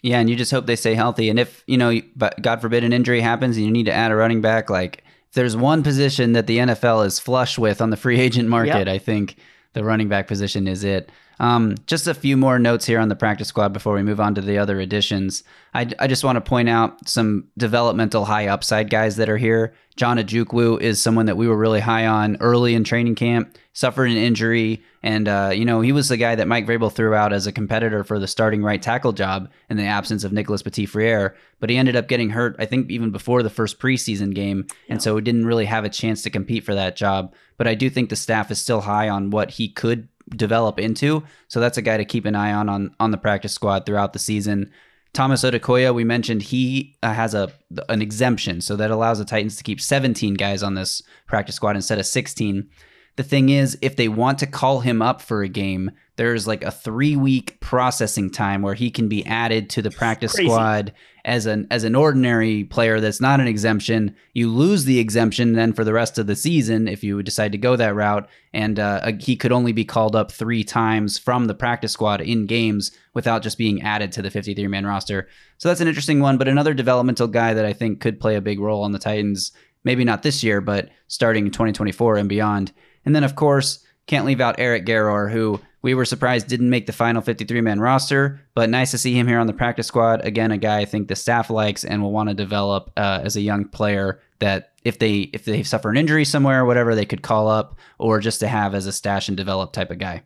Yeah, 0.03 0.21
and 0.21 0.29
you 0.29 0.37
just 0.37 0.51
hope 0.51 0.67
they 0.67 0.77
stay 0.77 0.95
healthy. 0.95 1.31
And 1.31 1.39
if, 1.39 1.63
you 1.67 1.79
know, 1.79 2.01
but 2.15 2.41
God 2.43 2.61
forbid 2.61 2.85
an 2.85 2.93
injury 2.93 3.21
happens 3.21 3.57
and 3.57 3.65
you 3.65 3.73
need 3.73 3.87
to 3.87 3.93
add 3.93 4.13
a 4.13 4.17
running 4.17 4.41
back, 4.41 4.69
like 4.69 5.05
if 5.29 5.35
there's 5.35 5.57
one 5.57 5.83
position 5.83 6.33
that 6.33 6.47
the 6.47 6.59
NFL 6.59 7.07
is 7.07 7.19
flush 7.19 7.59
with 7.59 7.81
on 7.81 7.91
the 7.91 7.97
free 7.97 8.21
agent 8.21 8.49
market, 8.49 8.87
yep. 8.87 8.89
I 8.89 8.99
think 8.99 9.37
the 9.73 9.85
running 9.85 10.09
back 10.09 10.27
position 10.27 10.69
is 10.69 10.85
it. 10.85 11.11
Um, 11.39 11.75
just 11.87 12.07
a 12.07 12.15
few 12.15 12.37
more 12.37 12.59
notes 12.59 12.87
here 12.87 12.99
on 12.99 13.09
the 13.09 13.17
practice 13.17 13.49
squad 13.49 13.73
before 13.73 13.95
we 13.95 14.03
move 14.03 14.21
on 14.21 14.35
to 14.37 14.41
the 14.41 14.59
other 14.59 14.81
additions. 14.81 15.45
I, 15.75 15.89
I 15.99 16.07
just 16.07 16.25
want 16.25 16.37
to 16.37 16.41
point 16.41 16.69
out 16.69 17.09
some 17.09 17.49
developmental 17.59 18.25
high 18.25 18.47
upside 18.47 18.89
guys 18.89 19.17
that 19.17 19.29
are 19.29 19.37
here. 19.37 19.75
John 19.97 20.19
Ojukwu 20.19 20.81
is 20.81 21.03
someone 21.03 21.27
that 21.27 21.37
we 21.37 21.49
were 21.49 21.57
really 21.57 21.81
high 21.81 22.07
on 22.07 22.37
early 22.41 22.75
in 22.75 22.85
training 22.85 23.15
camp, 23.15 23.57
suffered 23.73 24.11
an 24.11 24.17
injury, 24.17 24.83
and 25.03 25.27
uh, 25.27 25.53
you 25.55 25.65
know 25.65 25.81
he 25.81 25.93
was 25.93 26.09
the 26.09 26.19
guy 26.19 26.35
that 26.35 26.49
Mike 26.49 26.67
Vrabel 26.67 26.93
threw 26.93 27.15
out 27.15 27.33
as 27.33 27.47
a 27.47 27.53
competitor 27.53 28.05
for 28.05 28.19
the 28.19 28.27
starting 28.27 28.63
right 28.63 28.81
tackle 28.81 29.13
job 29.13 29.51
in 29.71 29.79
the 29.79 29.85
absence 29.85 30.23
of 30.23 30.33
Nicholas 30.33 30.63
Petit-Frere. 30.63 31.35
But 31.61 31.71
he 31.71 31.79
ended 31.79 31.97
up 31.97 32.09
getting 32.09 32.31
hurt, 32.31 32.57
I 32.59 32.67
think, 32.67 32.91
even 32.91 33.11
before 33.11 33.43
the 33.43 33.51
first 33.51 33.79
preseason 33.79 34.35
game, 34.35 34.67
and 34.91 35.03
so 35.03 35.17
he 35.17 35.23
didn't 35.23 35.47
really 35.47 35.65
have 35.65 35.85
a 35.85 35.91
chance 35.91 36.23
to 36.23 36.31
compete 36.31 36.65
for 36.65 36.75
that 36.75 36.97
job. 36.97 37.35
But 37.57 37.67
I 37.67 37.75
do 37.75 37.89
think 37.89 38.11
the 38.11 38.17
staff 38.17 38.51
is 38.51 38.61
still 38.61 38.83
high 38.83 39.09
on 39.09 39.31
what 39.31 39.53
he 39.53 39.69
could 39.69 40.09
develop 40.31 40.79
into. 40.79 41.23
So 41.49 41.61
that's 41.61 41.79
a 41.79 41.83
guy 41.83 41.97
to 41.97 42.05
keep 42.05 42.25
an 42.25 42.35
eye 42.35 42.53
on 42.53 42.69
on, 42.69 42.95
on 42.99 43.11
the 43.11 43.19
practice 43.19 43.53
squad 43.53 43.87
throughout 43.87 44.13
the 44.13 44.19
season. 44.19 44.73
Thomas 45.13 45.45
Odukoya, 45.45 45.95
we 45.95 46.05
mentioned 46.05 46.43
he 46.43 46.95
uh, 47.03 47.13
has 47.15 47.33
a 47.35 47.51
an 47.89 48.03
exemption, 48.03 48.61
so 48.61 48.77
that 48.77 48.91
allows 48.91 49.19
the 49.19 49.25
Titans 49.25 49.57
to 49.57 49.65
keep 49.65 49.81
17 49.81 50.35
guys 50.35 50.63
on 50.63 50.75
this 50.75 51.03
practice 51.27 51.55
squad 51.55 51.75
instead 51.75 51.99
of 51.99 52.05
16. 52.05 52.69
The 53.17 53.23
thing 53.23 53.49
is, 53.49 53.79
if 53.81 53.97
they 53.97 54.09
want 54.09 54.39
to 54.41 54.47
call 54.47 54.81
him 54.81 55.01
up 55.01 55.23
for 55.23 55.43
a 55.43 55.49
game, 55.49 55.91
there's 56.17 56.47
like 56.47 56.63
a 56.63 56.71
three 56.71 57.17
week 57.17 57.59
processing 57.61 58.31
time 58.31 58.61
where 58.61 58.75
he 58.75 58.91
can 58.91 59.09
be 59.09 59.25
added 59.25 59.71
to 59.71 59.83
the 59.83 59.91
practice 59.91 60.35
Crazy. 60.35 60.49
squad 60.49 60.93
as 61.27 61.45
an 61.45 61.67
as 61.73 61.83
an 61.83 61.97
ordinary 61.97 62.63
player 62.65 63.01
that's 63.01 63.21
not 63.21 63.41
an 63.41 63.49
exemption. 63.49 64.15
You 64.33 64.49
lose 64.49 64.85
the 64.85 65.01
exemption 65.01 65.55
then 65.55 65.73
for 65.73 65.83
the 65.83 65.93
rest 65.93 66.19
of 66.19 66.29
the 66.29 66.37
season 66.37 66.87
if 66.87 67.03
you 67.03 67.21
decide 67.23 67.51
to 67.53 67.59
go 67.59 67.75
that 67.75 67.97
route, 67.97 68.29
and 68.55 68.79
uh, 68.79 69.13
he 69.19 69.37
could 69.37 69.51
only 69.51 69.73
be 69.73 69.85
called 69.85 70.15
up 70.15 70.31
three 70.31 70.63
times 70.63 71.19
from 71.19 71.47
the 71.47 71.55
practice 71.55 71.93
squad 71.93 72.21
in 72.21 72.47
games 72.47 72.93
without 73.13 73.43
just 73.43 73.59
being 73.59 73.83
added 73.83 74.13
to 74.13 74.23
the 74.23 74.31
53 74.31 74.69
man 74.69 74.87
roster. 74.87 75.29
So 75.59 75.69
that's 75.69 75.81
an 75.81 75.89
interesting 75.89 76.21
one, 76.21 76.39
but 76.39 76.49
another 76.49 76.73
developmental 76.73 77.27
guy 77.27 77.53
that 77.55 77.67
I 77.67 77.73
think 77.73 78.01
could 78.01 78.21
play 78.21 78.37
a 78.37 78.41
big 78.41 78.61
role 78.61 78.85
on 78.85 78.93
the 78.93 78.99
Titans. 78.99 79.51
Maybe 79.83 80.05
not 80.05 80.23
this 80.23 80.45
year, 80.45 80.61
but 80.61 80.91
starting 81.09 81.47
in 81.47 81.53
2024 81.53 82.17
and 82.17 82.29
beyond. 82.29 82.73
And 83.05 83.15
then, 83.15 83.25
of 83.25 83.37
course, 83.37 83.85
can't 84.07 84.27
leave 84.27 84.41
out 84.41 84.57
Eric 84.59 84.87
Garror, 84.87 85.31
who 85.31 85.61
we 85.83 85.95
were 85.95 86.05
surprised 86.05 86.49
didn't 86.49 86.71
make 86.71 86.87
the 86.87 86.93
final 86.93 87.23
53 87.23 87.61
man 87.61 87.81
roster, 87.81 88.41
but 88.55 88.69
nice 88.69 88.91
to 88.91 88.99
see 88.99 89.15
him 89.15 89.29
here 89.29 89.39
on 89.39 89.47
the 89.47 89.53
practice 89.53 89.87
squad. 89.87 90.25
Again, 90.25 90.51
a 90.51 90.59
guy 90.59 90.81
I 90.81 90.85
think 90.85 91.09
the 91.09 91.17
staff 91.17 91.51
likes 91.51 91.85
and 91.85 92.03
will 92.03 92.13
want 92.13 92.29
to 92.29 92.35
develop 92.35 92.91
uh, 92.97 93.21
as 93.23 93.37
a 93.37 93.41
young 93.41 93.67
player 93.67 94.21
that 94.39 94.73
if 94.85 94.99
they 94.99 95.31
if 95.33 95.45
they 95.45 95.63
suffer 95.63 95.91
an 95.91 95.97
injury 95.97 96.25
somewhere 96.25 96.63
or 96.63 96.65
whatever, 96.65 96.95
they 96.95 97.07
could 97.07 97.23
call 97.23 97.49
up 97.49 97.79
or 97.99 98.21
just 98.21 98.41
to 98.41 98.49
have 98.49 98.75
as 98.75 98.87
a 98.87 98.93
stash 98.93 99.29
and 99.29 99.37
develop 99.37 99.73
type 99.73 99.91
of 99.91 99.99
guy. 99.99 100.23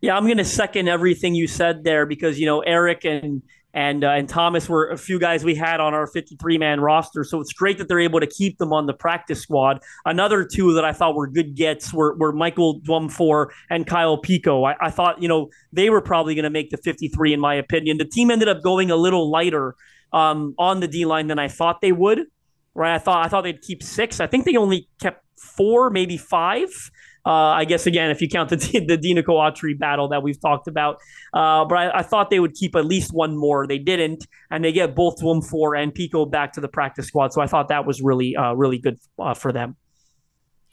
Yeah, 0.00 0.16
I'm 0.16 0.24
going 0.24 0.36
to 0.36 0.44
second 0.44 0.88
everything 0.88 1.34
you 1.34 1.46
said 1.46 1.84
there 1.84 2.04
because 2.04 2.38
you 2.38 2.46
know 2.46 2.60
Eric 2.60 3.04
and 3.04 3.42
and 3.74 4.04
uh, 4.04 4.10
and 4.10 4.28
Thomas 4.28 4.68
were 4.68 4.88
a 4.88 4.96
few 4.96 5.18
guys 5.18 5.44
we 5.44 5.56
had 5.56 5.80
on 5.80 5.94
our 5.94 6.06
53 6.06 6.58
man 6.58 6.80
roster. 6.80 7.24
So 7.24 7.40
it's 7.40 7.52
great 7.52 7.76
that 7.78 7.88
they're 7.88 8.00
able 8.00 8.20
to 8.20 8.26
keep 8.26 8.58
them 8.58 8.72
on 8.72 8.86
the 8.86 8.94
practice 8.94 9.40
squad. 9.40 9.80
Another 10.06 10.44
two 10.44 10.72
that 10.74 10.84
I 10.84 10.92
thought 10.92 11.16
were 11.16 11.26
good 11.26 11.56
gets 11.56 11.92
were, 11.92 12.16
were 12.16 12.32
Michael 12.32 12.80
Dwumfour 12.82 13.48
and 13.68 13.86
Kyle 13.86 14.16
Pico. 14.16 14.64
I, 14.64 14.76
I 14.80 14.90
thought 14.90 15.20
you 15.20 15.28
know 15.28 15.50
they 15.72 15.90
were 15.90 16.00
probably 16.00 16.36
going 16.36 16.44
to 16.44 16.50
make 16.50 16.70
the 16.70 16.78
53 16.78 17.34
in 17.34 17.40
my 17.40 17.54
opinion. 17.54 17.98
The 17.98 18.04
team 18.04 18.30
ended 18.30 18.48
up 18.48 18.62
going 18.62 18.92
a 18.92 18.96
little 18.96 19.28
lighter 19.28 19.74
um, 20.12 20.54
on 20.56 20.78
the 20.78 20.88
D 20.88 21.04
line 21.04 21.26
than 21.26 21.40
I 21.40 21.48
thought 21.48 21.80
they 21.80 21.92
would. 21.92 22.26
Right, 22.76 22.94
I 22.94 22.98
thought 22.98 23.26
I 23.26 23.28
thought 23.28 23.42
they'd 23.42 23.60
keep 23.60 23.82
six. 23.82 24.20
I 24.20 24.28
think 24.28 24.44
they 24.44 24.56
only 24.56 24.88
kept 25.00 25.24
four, 25.36 25.90
maybe 25.90 26.16
five. 26.16 26.70
Uh, 27.26 27.30
I 27.30 27.64
guess 27.64 27.86
again, 27.86 28.10
if 28.10 28.20
you 28.20 28.28
count 28.28 28.50
the 28.50 28.56
the 28.86 28.98
Denico 28.98 29.28
Autry 29.28 29.78
battle 29.78 30.08
that 30.08 30.22
we've 30.22 30.40
talked 30.40 30.68
about, 30.68 30.96
uh, 31.32 31.64
but 31.64 31.76
I, 31.76 31.98
I, 31.98 32.02
thought 32.02 32.28
they 32.28 32.40
would 32.40 32.54
keep 32.54 32.76
at 32.76 32.84
least 32.84 33.12
one 33.14 33.36
more. 33.36 33.66
They 33.66 33.78
didn't, 33.78 34.26
and 34.50 34.62
they 34.62 34.72
get 34.72 34.94
both 34.94 35.20
Dwumfour 35.20 35.80
and 35.80 35.94
Pico 35.94 36.26
back 36.26 36.52
to 36.54 36.60
the 36.60 36.68
practice 36.68 37.06
squad. 37.06 37.32
So 37.32 37.40
I 37.40 37.46
thought 37.46 37.68
that 37.68 37.86
was 37.86 38.02
really 38.02 38.36
uh, 38.36 38.52
really 38.52 38.78
good 38.78 38.98
uh, 39.18 39.32
for 39.32 39.52
them. 39.52 39.76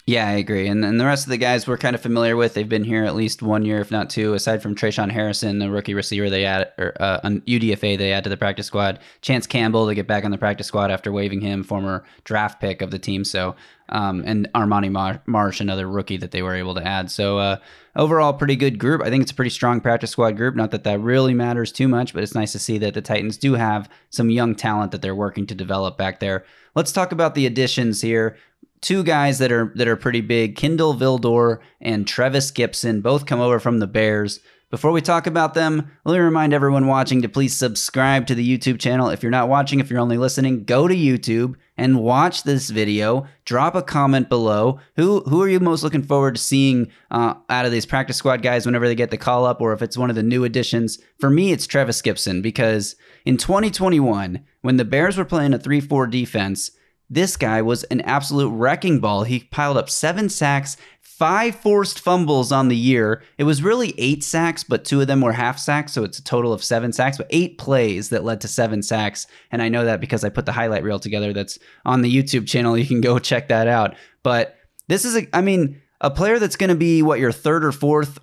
Yeah, 0.08 0.28
I 0.28 0.32
agree. 0.32 0.68
And 0.68 0.84
then 0.84 0.98
the 0.98 1.06
rest 1.06 1.26
of 1.26 1.30
the 1.30 1.38
guys 1.38 1.68
we're 1.68 1.78
kind 1.78 1.96
of 1.96 2.02
familiar 2.02 2.36
with. 2.36 2.56
They've 2.56 2.68
been 2.68 2.84
here 2.84 3.06
at 3.06 3.16
least 3.16 3.44
one 3.44 3.64
year, 3.64 3.80
if 3.80 3.92
not 3.92 4.10
two, 4.10 4.34
aside 4.34 4.62
from 4.62 4.74
Tre'Shaun 4.74 5.12
Harrison, 5.12 5.60
the 5.60 5.70
rookie 5.70 5.94
receiver 5.94 6.30
they 6.30 6.44
add, 6.44 6.72
or 6.80 6.94
uh, 7.00 7.22
UDFA 7.22 7.98
they 7.98 8.12
add 8.12 8.24
to 8.24 8.30
the 8.30 8.38
practice 8.38 8.66
squad. 8.66 9.00
Chance 9.22 9.46
Campbell 9.46 9.88
to 9.88 9.96
get 9.96 10.08
back 10.08 10.26
on 10.26 10.32
the 10.32 10.40
practice 10.40 10.68
squad 10.68 10.90
after 10.90 11.12
waiving 11.12 11.40
him, 11.40 11.64
former 11.64 12.04
draft 12.24 12.60
pick 12.60 12.82
of 12.82 12.90
the 12.90 12.98
team. 12.98 13.24
So, 13.24 13.56
um, 13.92 14.24
and 14.26 14.50
Armani 14.54 14.92
Mar- 14.92 15.22
Marsh, 15.26 15.60
another 15.60 15.88
rookie 15.88 16.18
that 16.18 16.32
they 16.32 16.42
were 16.42 16.56
able 16.56 16.76
to 16.76 16.86
add. 16.86 17.12
So, 17.12 17.38
uh, 17.38 17.58
overall, 17.96 18.34
pretty 18.34 18.56
good 18.56 18.80
group. 18.80 19.02
I 19.02 19.10
think 19.10 19.24
it's 19.24 19.32
a 19.32 19.36
pretty 19.36 19.50
strong 19.50 19.82
practice 19.82 20.12
squad 20.12 20.38
group. 20.38 20.56
Not 20.56 20.72
that 20.72 20.84
that 20.84 21.00
really 21.00 21.34
matters 21.34 21.72
too 21.72 21.88
much, 21.88 22.14
but 22.14 22.24
it's 22.24 22.36
nice 22.36 22.52
to 22.54 22.60
see 22.60 22.78
that 22.80 22.94
the 22.94 23.02
Titans 23.02 23.38
do 23.38 23.54
have 23.54 23.90
some 24.10 24.30
young 24.30 24.56
talent 24.56 24.92
that 24.92 25.02
they're 25.02 25.16
working 25.16 25.46
to 25.48 25.56
develop 25.56 25.98
back 25.98 26.20
there. 26.20 26.46
Let's 26.76 26.92
talk 26.92 27.12
about 27.12 27.36
the 27.36 27.46
additions 27.46 28.02
here 28.02 28.38
two 28.82 29.04
guys 29.04 29.38
that 29.40 29.52
are 29.52 29.72
that 29.76 29.88
are 29.88 29.96
pretty 29.96 30.22
big, 30.22 30.56
Kindle 30.56 30.96
Vildor 30.96 31.60
and 31.80 32.08
Trevis 32.08 32.52
Gipson 32.52 33.02
both 33.02 33.26
come 33.26 33.40
over 33.40 33.60
from 33.60 33.80
the 33.80 33.88
Bears. 33.88 34.40
Before 34.72 34.94
we 34.94 35.02
talk 35.02 35.28
about 35.28 35.54
them, 35.54 35.92
let 36.06 36.14
me 36.14 36.20
remind 36.20 36.54
everyone 36.54 36.88
watching 36.88 37.22
to 37.22 37.28
please 37.28 37.54
subscribe 37.54 38.26
to 38.28 38.36
the 38.36 38.58
YouTube 38.58 38.80
channel. 38.80 39.10
If 39.10 39.22
you're 39.22 39.30
not 39.30 39.50
watching, 39.50 39.82
if 39.82 39.90
you're 39.90 40.00
only 40.00 40.18
listening, 40.18 40.64
go 40.64 40.88
to 40.88 40.96
YouTube 40.96 41.56
and 41.76 42.00
watch 42.00 42.44
this 42.44 42.70
video. 42.70 43.28
Drop 43.44 43.76
a 43.76 43.82
comment 43.82 44.30
below. 44.30 44.80
Who 44.96 45.24
who 45.24 45.42
are 45.42 45.50
you 45.50 45.60
most 45.60 45.84
looking 45.84 46.04
forward 46.04 46.36
to 46.36 46.42
seeing 46.42 46.90
uh, 47.12 47.34
out 47.50 47.66
of 47.66 47.74
these 47.74 47.86
practice 47.86 48.16
squad 48.16 48.44
guys 48.44 48.66
whenever 48.66 48.88
they 48.88 48.96
get 48.96 49.12
the 49.12 49.18
call 49.18 49.46
up, 49.46 49.60
or 49.60 49.74
if 49.74 49.82
it's 49.82 49.98
one 49.98 50.10
of 50.10 50.16
the 50.16 50.24
new 50.24 50.46
additions? 50.46 51.00
For 51.20 51.30
me, 51.30 51.52
it's 51.52 51.68
Trevis 51.68 52.02
Gipson 52.02 52.42
because 52.42 52.96
in 53.26 53.36
2021, 53.36 54.42
when 54.62 54.78
the 54.78 54.86
Bears 54.86 55.18
were 55.18 55.26
playing 55.26 55.54
a 55.54 55.60
3-4 55.60 56.10
defense, 56.10 56.72
this 57.12 57.36
guy 57.36 57.62
was 57.62 57.84
an 57.86 58.00
absolute 58.02 58.52
wrecking 58.52 59.02
ball. 59.02 59.24
He 59.24 59.42
piled 59.42 59.76
up 59.76 59.90
seven 59.90 60.30
sacks, 60.30 60.78
five 61.22 61.54
forced 61.54 62.00
fumbles 62.00 62.52
on 62.52 62.68
the 62.68 62.76
year. 62.76 63.22
It 63.38 63.44
was 63.44 63.62
really 63.62 63.94
eight 64.00 64.24
sacks, 64.24 64.64
but 64.64 64.84
two 64.84 65.02
of 65.02 65.06
them 65.06 65.22
were 65.22 65.34
half 65.34 65.60
sacks, 65.60 65.94
so 65.94 66.04
it's 66.04 66.18
a 66.18 66.24
total 66.24 66.52
of 66.52 66.64
seven 66.64 66.92
sacks, 66.92 67.16
but 67.16 67.28
eight 67.30 67.60
plays 67.60 68.10
that 68.10 68.24
led 68.24 68.42
to 68.42 68.48
seven 68.48 68.82
sacks. 68.82 69.28
And 69.52 69.62
I 69.62 69.70
know 69.70 69.86
that 69.86 70.02
because 70.02 70.24
I 70.24 70.30
put 70.30 70.48
the 70.48 70.52
highlight 70.52 70.82
reel 70.82 70.98
together 70.98 71.32
that's 71.32 71.60
on 71.86 72.02
the 72.02 72.12
YouTube 72.12 72.48
channel. 72.48 72.76
You 72.76 72.88
can 72.88 73.02
go 73.02 73.20
check 73.20 73.50
that 73.50 73.68
out. 73.68 73.94
But 74.24 74.56
this 74.88 75.06
is, 75.06 75.16
a, 75.16 75.28
I 75.32 75.42
mean, 75.42 75.80
a 76.02 76.10
player 76.10 76.40
that's 76.40 76.56
going 76.56 76.72
to 76.72 76.76
be 76.76 77.04
what 77.04 77.20
your 77.20 77.32
third 77.32 77.64
or 77.64 77.72
fourth. 77.72 78.18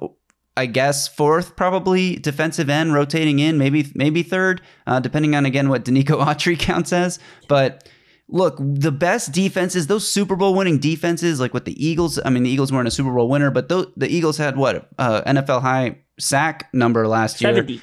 I 0.57 0.67
guess 0.67 1.07
fourth, 1.07 1.55
probably 1.55 2.17
defensive 2.17 2.69
end, 2.69 2.95
rotating 2.95 3.39
in, 3.39 3.59
maybe 3.59 3.93
maybe 3.95 4.25
third, 4.25 4.61
uh, 4.89 4.99
depending 4.99 5.37
on 5.37 5.47
again 5.47 5.69
what 5.69 5.85
Denico 5.85 6.21
Autry 6.27 6.59
counts 6.59 6.93
as. 6.93 7.21
But 7.47 7.89
look, 8.29 8.57
the 8.59 8.93
best 8.93 9.33
defenses, 9.33 9.87
those 9.87 10.09
Super 10.09 10.37
Bowl 10.37 10.55
winning 10.55 10.79
defenses, 10.79 11.41
like 11.41 11.55
with 11.55 11.65
the 11.65 11.85
Eagles, 11.85 12.21
I 12.25 12.31
mean, 12.31 12.43
the 12.43 12.51
Eagles 12.51 12.71
weren't 12.71 12.89
a 12.89 12.91
Super 12.91 13.13
Bowl 13.13 13.29
winner, 13.29 13.51
but 13.51 13.69
those, 13.69 13.87
the 13.97 14.09
Eagles 14.09 14.37
had 14.37 14.57
what, 14.57 14.89
uh, 14.99 15.23
NFL 15.23 15.63
high 15.63 15.99
sack 16.19 16.69
number 16.73 17.09
last 17.09 17.41
year? 17.41 17.55
70. 17.55 17.81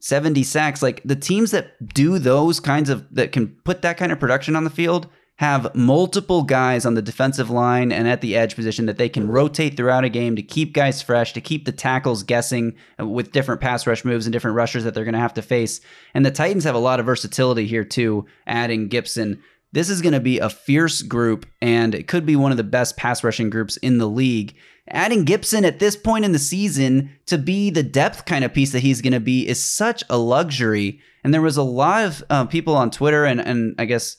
70 0.00 0.42
sacks. 0.42 0.82
Like 0.82 1.02
the 1.04 1.16
teams 1.16 1.50
that 1.50 1.92
do 1.94 2.18
those 2.18 2.60
kinds 2.60 2.88
of, 2.88 3.06
that 3.14 3.32
can 3.32 3.48
put 3.64 3.82
that 3.82 3.96
kind 3.96 4.10
of 4.10 4.18
production 4.18 4.56
on 4.56 4.64
the 4.64 4.70
field 4.70 5.08
have 5.42 5.74
multiple 5.74 6.44
guys 6.44 6.86
on 6.86 6.94
the 6.94 7.02
defensive 7.02 7.50
line 7.50 7.90
and 7.90 8.06
at 8.06 8.20
the 8.20 8.36
edge 8.36 8.54
position 8.54 8.86
that 8.86 8.96
they 8.96 9.08
can 9.08 9.26
rotate 9.26 9.76
throughout 9.76 10.04
a 10.04 10.08
game 10.08 10.36
to 10.36 10.42
keep 10.42 10.72
guys 10.72 11.02
fresh, 11.02 11.32
to 11.32 11.40
keep 11.40 11.64
the 11.64 11.72
tackles 11.72 12.22
guessing 12.22 12.76
with 13.00 13.32
different 13.32 13.60
pass 13.60 13.84
rush 13.84 14.04
moves 14.04 14.24
and 14.24 14.32
different 14.32 14.56
rushers 14.56 14.84
that 14.84 14.94
they're 14.94 15.02
going 15.02 15.14
to 15.14 15.18
have 15.18 15.34
to 15.34 15.42
face. 15.42 15.80
And 16.14 16.24
the 16.24 16.30
Titans 16.30 16.62
have 16.62 16.76
a 16.76 16.78
lot 16.78 17.00
of 17.00 17.06
versatility 17.06 17.66
here 17.66 17.82
too, 17.82 18.24
adding 18.46 18.88
Gipson. 18.88 19.40
This 19.72 19.90
is 19.90 20.00
going 20.00 20.12
to 20.12 20.20
be 20.20 20.38
a 20.38 20.48
fierce 20.48 21.02
group, 21.02 21.44
and 21.60 21.92
it 21.92 22.06
could 22.06 22.24
be 22.24 22.36
one 22.36 22.52
of 22.52 22.56
the 22.56 22.62
best 22.62 22.96
pass 22.96 23.24
rushing 23.24 23.50
groups 23.50 23.76
in 23.78 23.98
the 23.98 24.08
league. 24.08 24.54
Adding 24.86 25.24
Gipson 25.24 25.64
at 25.64 25.80
this 25.80 25.96
point 25.96 26.24
in 26.24 26.30
the 26.30 26.38
season 26.38 27.10
to 27.26 27.36
be 27.36 27.68
the 27.68 27.82
depth 27.82 28.26
kind 28.26 28.44
of 28.44 28.54
piece 28.54 28.70
that 28.70 28.84
he's 28.84 29.02
going 29.02 29.12
to 29.12 29.18
be 29.18 29.48
is 29.48 29.60
such 29.60 30.04
a 30.08 30.18
luxury. 30.18 31.00
And 31.24 31.34
there 31.34 31.42
was 31.42 31.56
a 31.56 31.64
lot 31.64 32.04
of 32.04 32.22
uh, 32.30 32.44
people 32.44 32.76
on 32.76 32.92
Twitter 32.92 33.24
and, 33.24 33.40
and 33.40 33.74
I 33.76 33.86
guess 33.86 34.18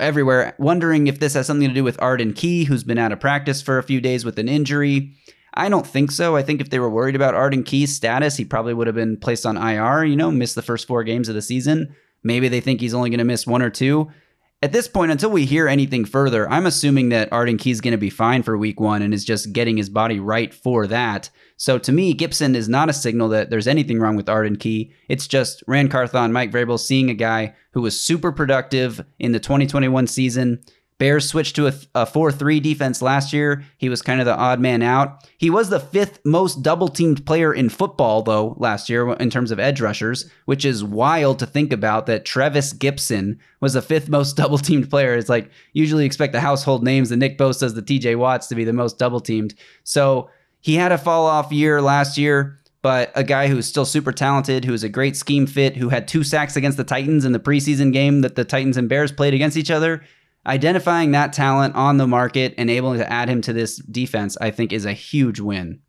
everywhere 0.00 0.54
wondering 0.58 1.06
if 1.06 1.20
this 1.20 1.34
has 1.34 1.46
something 1.46 1.68
to 1.68 1.74
do 1.74 1.84
with 1.84 2.00
Arden 2.00 2.32
Key, 2.32 2.64
who's 2.64 2.84
been 2.84 2.98
out 2.98 3.12
of 3.12 3.20
practice 3.20 3.62
for 3.62 3.78
a 3.78 3.82
few 3.82 4.00
days 4.00 4.24
with 4.24 4.38
an 4.38 4.48
injury. 4.48 5.14
I 5.54 5.68
don't 5.68 5.86
think 5.86 6.10
so. 6.10 6.36
I 6.36 6.42
think 6.42 6.60
if 6.60 6.70
they 6.70 6.78
were 6.78 6.90
worried 6.90 7.16
about 7.16 7.34
Arden 7.34 7.64
Key's 7.64 7.94
status, 7.94 8.36
he 8.36 8.44
probably 8.44 8.74
would 8.74 8.86
have 8.86 8.96
been 8.96 9.16
placed 9.16 9.44
on 9.46 9.56
IR, 9.56 10.04
you 10.04 10.16
know, 10.16 10.30
missed 10.30 10.54
the 10.54 10.62
first 10.62 10.86
four 10.86 11.04
games 11.04 11.28
of 11.28 11.34
the 11.34 11.42
season. 11.42 11.94
Maybe 12.22 12.48
they 12.48 12.60
think 12.60 12.80
he's 12.80 12.94
only 12.94 13.10
going 13.10 13.18
to 13.18 13.24
miss 13.24 13.46
one 13.46 13.62
or 13.62 13.70
two 13.70 14.10
at 14.60 14.72
this 14.72 14.88
point, 14.88 15.12
until 15.12 15.30
we 15.30 15.44
hear 15.44 15.68
anything 15.68 16.04
further, 16.04 16.50
I'm 16.50 16.66
assuming 16.66 17.10
that 17.10 17.32
Arden 17.32 17.58
Key's 17.58 17.80
going 17.80 17.92
to 17.92 17.98
be 17.98 18.10
fine 18.10 18.42
for 18.42 18.58
week 18.58 18.80
one 18.80 19.02
and 19.02 19.14
is 19.14 19.24
just 19.24 19.52
getting 19.52 19.76
his 19.76 19.88
body 19.88 20.18
right 20.18 20.52
for 20.52 20.86
that. 20.88 21.30
So 21.58 21.76
to 21.76 21.92
me, 21.92 22.14
Gipson 22.14 22.54
is 22.54 22.68
not 22.68 22.88
a 22.88 22.94
signal 22.94 23.28
that 23.28 23.50
there's 23.50 23.68
anything 23.68 23.98
wrong 23.98 24.16
with 24.16 24.28
Arden 24.28 24.56
Key. 24.56 24.92
It's 25.08 25.26
just 25.26 25.62
Ran 25.66 25.88
Carthon, 25.88 26.32
Mike 26.32 26.52
Vrabel 26.52 26.78
seeing 26.78 27.10
a 27.10 27.14
guy 27.14 27.54
who 27.72 27.82
was 27.82 28.00
super 28.00 28.32
productive 28.32 29.04
in 29.18 29.32
the 29.32 29.40
2021 29.40 30.06
season, 30.06 30.60
Bears 30.98 31.28
switched 31.28 31.54
to 31.56 31.72
a, 31.94 32.06
4 32.06 32.32
3 32.32 32.60
defense 32.60 33.00
last 33.00 33.32
year. 33.32 33.64
He 33.76 33.88
was 33.88 34.02
kind 34.02 34.20
of 34.20 34.26
the 34.26 34.36
odd 34.36 34.58
man 34.58 34.82
out. 34.82 35.24
He 35.38 35.48
was 35.48 35.70
the 35.70 35.78
fifth 35.78 36.18
most 36.24 36.62
double 36.62 36.88
teamed 36.88 37.24
player 37.24 37.54
in 37.54 37.68
football, 37.68 38.22
though, 38.22 38.56
last 38.58 38.88
year 38.88 39.12
in 39.12 39.30
terms 39.30 39.52
of 39.52 39.60
edge 39.60 39.80
rushers, 39.80 40.28
which 40.46 40.64
is 40.64 40.82
wild 40.82 41.38
to 41.38 41.46
think 41.46 41.72
about 41.72 42.06
that 42.06 42.24
Trevis 42.24 42.74
Gipson 42.74 43.38
was 43.60 43.74
the 43.74 43.82
fifth 43.82 44.08
most 44.08 44.36
double 44.36 44.58
teamed 44.58 44.90
player. 44.90 45.14
It's 45.14 45.28
like 45.28 45.50
usually 45.72 46.04
expect 46.04 46.32
the 46.32 46.40
household 46.40 46.82
names, 46.82 47.10
the 47.10 47.16
Nick 47.16 47.38
Bosa's, 47.38 47.74
the 47.74 47.82
TJ 47.82 48.16
Watts 48.16 48.48
to 48.48 48.56
be 48.56 48.64
the 48.64 48.72
most 48.72 48.98
double 48.98 49.20
teamed. 49.20 49.54
So 49.84 50.28
he 50.68 50.74
had 50.74 50.92
a 50.92 50.98
fall 50.98 51.24
off 51.24 51.50
year 51.50 51.80
last 51.80 52.18
year 52.18 52.58
but 52.80 53.10
a 53.14 53.24
guy 53.24 53.48
who's 53.48 53.66
still 53.66 53.84
super 53.84 54.12
talented, 54.12 54.64
who 54.64 54.72
is 54.72 54.84
a 54.84 54.88
great 54.88 55.16
scheme 55.16 55.46
fit, 55.46 55.76
who 55.76 55.88
had 55.88 56.06
two 56.06 56.22
sacks 56.22 56.56
against 56.56 56.76
the 56.76 56.84
Titans 56.84 57.24
in 57.24 57.32
the 57.32 57.40
preseason 57.40 57.92
game 57.92 58.20
that 58.20 58.36
the 58.36 58.44
Titans 58.44 58.76
and 58.76 58.88
Bears 58.88 59.10
played 59.10 59.34
against 59.34 59.56
each 59.56 59.70
other, 59.70 60.04
identifying 60.46 61.10
that 61.10 61.32
talent 61.32 61.74
on 61.74 61.96
the 61.96 62.06
market 62.06 62.54
and 62.56 62.70
able 62.70 62.94
to 62.94 63.12
add 63.12 63.28
him 63.28 63.40
to 63.42 63.52
this 63.52 63.78
defense, 63.78 64.36
I 64.40 64.52
think, 64.52 64.72
is 64.72 64.84
a 64.84 64.92
huge 64.92 65.40
win. 65.40 65.80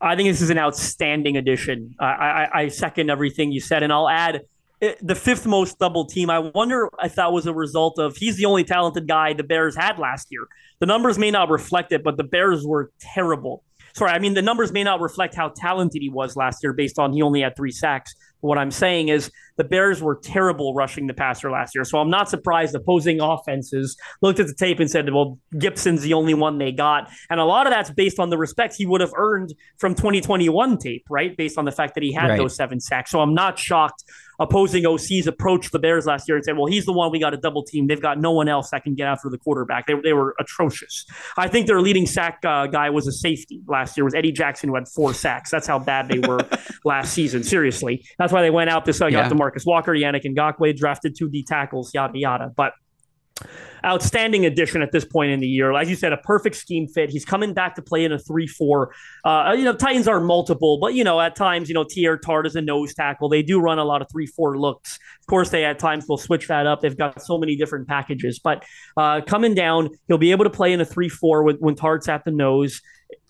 I 0.00 0.16
think 0.16 0.28
this 0.28 0.40
is 0.40 0.50
an 0.50 0.58
outstanding 0.58 1.36
addition. 1.36 1.94
I, 2.00 2.06
I, 2.06 2.60
I 2.62 2.68
second 2.68 3.08
everything 3.08 3.52
you 3.52 3.60
said, 3.60 3.82
and 3.82 3.92
I'll 3.92 4.08
add 4.08 4.42
eh, 4.82 4.94
the 5.00 5.14
fifth 5.14 5.46
most 5.46 5.78
double 5.78 6.06
team. 6.06 6.28
I 6.28 6.40
wonder 6.40 6.88
if 7.04 7.14
that 7.14 7.32
was 7.32 7.46
a 7.46 7.54
result 7.54 8.00
of 8.00 8.16
he's 8.16 8.36
the 8.36 8.46
only 8.46 8.64
talented 8.64 9.06
guy 9.06 9.34
the 9.34 9.44
Bears 9.44 9.76
had 9.76 9.98
last 9.98 10.28
year. 10.30 10.48
The 10.80 10.86
numbers 10.86 11.18
may 11.18 11.30
not 11.30 11.50
reflect 11.50 11.92
it, 11.92 12.02
but 12.02 12.16
the 12.16 12.24
Bears 12.24 12.66
were 12.66 12.90
terrible. 12.98 13.62
Sorry, 13.94 14.10
I 14.10 14.18
mean 14.18 14.34
the 14.34 14.42
numbers 14.42 14.72
may 14.72 14.84
not 14.84 15.00
reflect 15.00 15.34
how 15.34 15.48
talented 15.48 16.02
he 16.02 16.08
was 16.08 16.36
last 16.36 16.62
year 16.62 16.72
based 16.72 16.98
on 16.98 17.12
he 17.12 17.22
only 17.22 17.42
had 17.42 17.56
three 17.56 17.72
sacks. 17.72 18.14
What 18.40 18.56
I'm 18.56 18.70
saying 18.70 19.08
is 19.08 19.30
the 19.56 19.64
Bears 19.64 20.00
were 20.02 20.16
terrible 20.16 20.72
rushing 20.72 21.06
the 21.06 21.12
passer 21.12 21.50
last 21.50 21.74
year. 21.74 21.84
So 21.84 21.98
I'm 21.98 22.08
not 22.08 22.30
surprised 22.30 22.74
opposing 22.74 23.20
offenses 23.20 23.96
looked 24.22 24.40
at 24.40 24.46
the 24.46 24.54
tape 24.54 24.80
and 24.80 24.90
said, 24.90 25.12
well, 25.12 25.38
Gipson's 25.58 26.00
the 26.00 26.14
only 26.14 26.32
one 26.32 26.56
they 26.56 26.72
got. 26.72 27.10
And 27.28 27.38
a 27.38 27.44
lot 27.44 27.66
of 27.66 27.72
that's 27.72 27.90
based 27.90 28.18
on 28.18 28.30
the 28.30 28.38
respect 28.38 28.74
he 28.74 28.86
would 28.86 29.02
have 29.02 29.12
earned 29.14 29.52
from 29.76 29.94
2021 29.94 30.78
tape, 30.78 31.04
right? 31.10 31.36
Based 31.36 31.58
on 31.58 31.66
the 31.66 31.72
fact 31.72 31.94
that 31.94 32.02
he 32.02 32.12
had 32.12 32.30
right. 32.30 32.38
those 32.38 32.56
seven 32.56 32.80
sacks. 32.80 33.10
So 33.10 33.20
I'm 33.20 33.34
not 33.34 33.58
shocked 33.58 34.04
opposing 34.40 34.84
OCs 34.84 35.26
approached 35.26 35.70
the 35.70 35.78
Bears 35.78 36.06
last 36.06 36.26
year 36.26 36.36
and 36.36 36.44
said, 36.44 36.56
well, 36.56 36.66
he's 36.66 36.86
the 36.86 36.92
one 36.92 37.12
we 37.12 37.20
got 37.20 37.34
a 37.34 37.36
double 37.36 37.62
team. 37.62 37.86
They've 37.86 38.00
got 38.00 38.18
no 38.18 38.32
one 38.32 38.48
else 38.48 38.70
that 38.70 38.82
can 38.82 38.94
get 38.94 39.06
after 39.06 39.28
the 39.28 39.38
quarterback. 39.38 39.86
They, 39.86 39.94
they 40.02 40.14
were 40.14 40.34
atrocious. 40.40 41.04
I 41.36 41.46
think 41.46 41.66
their 41.66 41.80
leading 41.80 42.06
sack 42.06 42.40
uh, 42.44 42.66
guy 42.66 42.88
was 42.90 43.06
a 43.06 43.12
safety 43.12 43.60
last 43.68 43.96
year, 43.96 44.04
was 44.04 44.14
Eddie 44.14 44.32
Jackson, 44.32 44.70
who 44.70 44.74
had 44.74 44.88
four 44.88 45.12
sacks. 45.12 45.50
That's 45.50 45.66
how 45.66 45.78
bad 45.78 46.08
they 46.08 46.18
were 46.18 46.40
last 46.84 47.12
season. 47.12 47.44
Seriously. 47.44 48.04
That's 48.18 48.32
why 48.32 48.42
they 48.42 48.50
went 48.50 48.70
out 48.70 48.86
this 48.86 49.00
uh, 49.00 49.10
got 49.10 49.12
yeah. 49.12 49.28
Demarcus 49.28 49.66
Walker, 49.66 49.92
Yannick 49.92 50.24
Ngakoue, 50.24 50.74
drafted 50.74 51.14
two 51.16 51.28
D 51.28 51.44
tackles, 51.46 51.92
yada, 51.92 52.18
yada. 52.18 52.50
But 52.56 52.72
outstanding 53.84 54.46
addition 54.46 54.82
at 54.82 54.92
this 54.92 55.04
point 55.04 55.32
in 55.32 55.40
the 55.40 55.46
year. 55.46 55.72
As 55.72 55.88
you 55.88 55.96
said, 55.96 56.12
a 56.12 56.18
perfect 56.18 56.56
scheme 56.56 56.86
fit. 56.86 57.10
He's 57.10 57.24
coming 57.24 57.54
back 57.54 57.74
to 57.76 57.82
play 57.82 58.04
in 58.04 58.12
a 58.12 58.18
3 58.18 58.46
4. 58.46 58.94
Uh, 59.24 59.54
you 59.56 59.64
know, 59.64 59.74
Titans 59.74 60.08
are 60.08 60.20
multiple, 60.20 60.78
but, 60.80 60.94
you 60.94 61.04
know, 61.04 61.20
at 61.20 61.36
times, 61.36 61.68
you 61.68 61.74
know, 61.74 61.84
Teair 61.84 62.20
Tart 62.20 62.46
is 62.46 62.56
a 62.56 62.60
nose 62.60 62.94
tackle. 62.94 63.28
They 63.28 63.42
do 63.42 63.60
run 63.60 63.78
a 63.78 63.84
lot 63.84 64.02
of 64.02 64.08
3 64.10 64.26
4 64.26 64.58
looks. 64.58 64.98
Of 65.20 65.26
course, 65.26 65.50
they 65.50 65.64
at 65.64 65.78
times 65.78 66.06
will 66.08 66.18
switch 66.18 66.48
that 66.48 66.66
up. 66.66 66.80
They've 66.80 66.96
got 66.96 67.22
so 67.22 67.38
many 67.38 67.56
different 67.56 67.88
packages. 67.88 68.38
But 68.38 68.64
uh, 68.96 69.20
coming 69.22 69.54
down, 69.54 69.90
he'll 70.08 70.18
be 70.18 70.32
able 70.32 70.44
to 70.44 70.50
play 70.50 70.72
in 70.72 70.80
a 70.80 70.84
3 70.84 71.08
4 71.08 71.42
when, 71.42 71.56
when 71.56 71.74
Tart's 71.74 72.08
at 72.08 72.24
the 72.24 72.30
nose. 72.30 72.80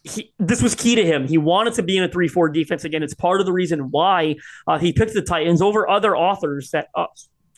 He, 0.03 0.33
this 0.39 0.63
was 0.63 0.75
key 0.75 0.95
to 0.95 1.05
him. 1.05 1.29
He 1.29 1.37
wanted 1.37 1.75
to 1.75 1.83
be 1.83 1.99
in 1.99 2.03
a 2.03 2.09
3 2.09 2.27
4 2.27 2.49
defense 2.49 2.85
again. 2.85 3.03
It's 3.03 3.15
part 3.15 3.41
of 3.41 3.47
the 3.47 3.53
reason 3.53 3.91
why 3.91 4.37
uh, 4.67 4.79
he 4.79 4.93
picked 4.93 5.13
the 5.13 5.23
Titans 5.23 5.61
over 5.61 5.89
other 5.89 6.17
authors 6.17 6.71
that, 6.71 6.89
uh, 6.95 7.07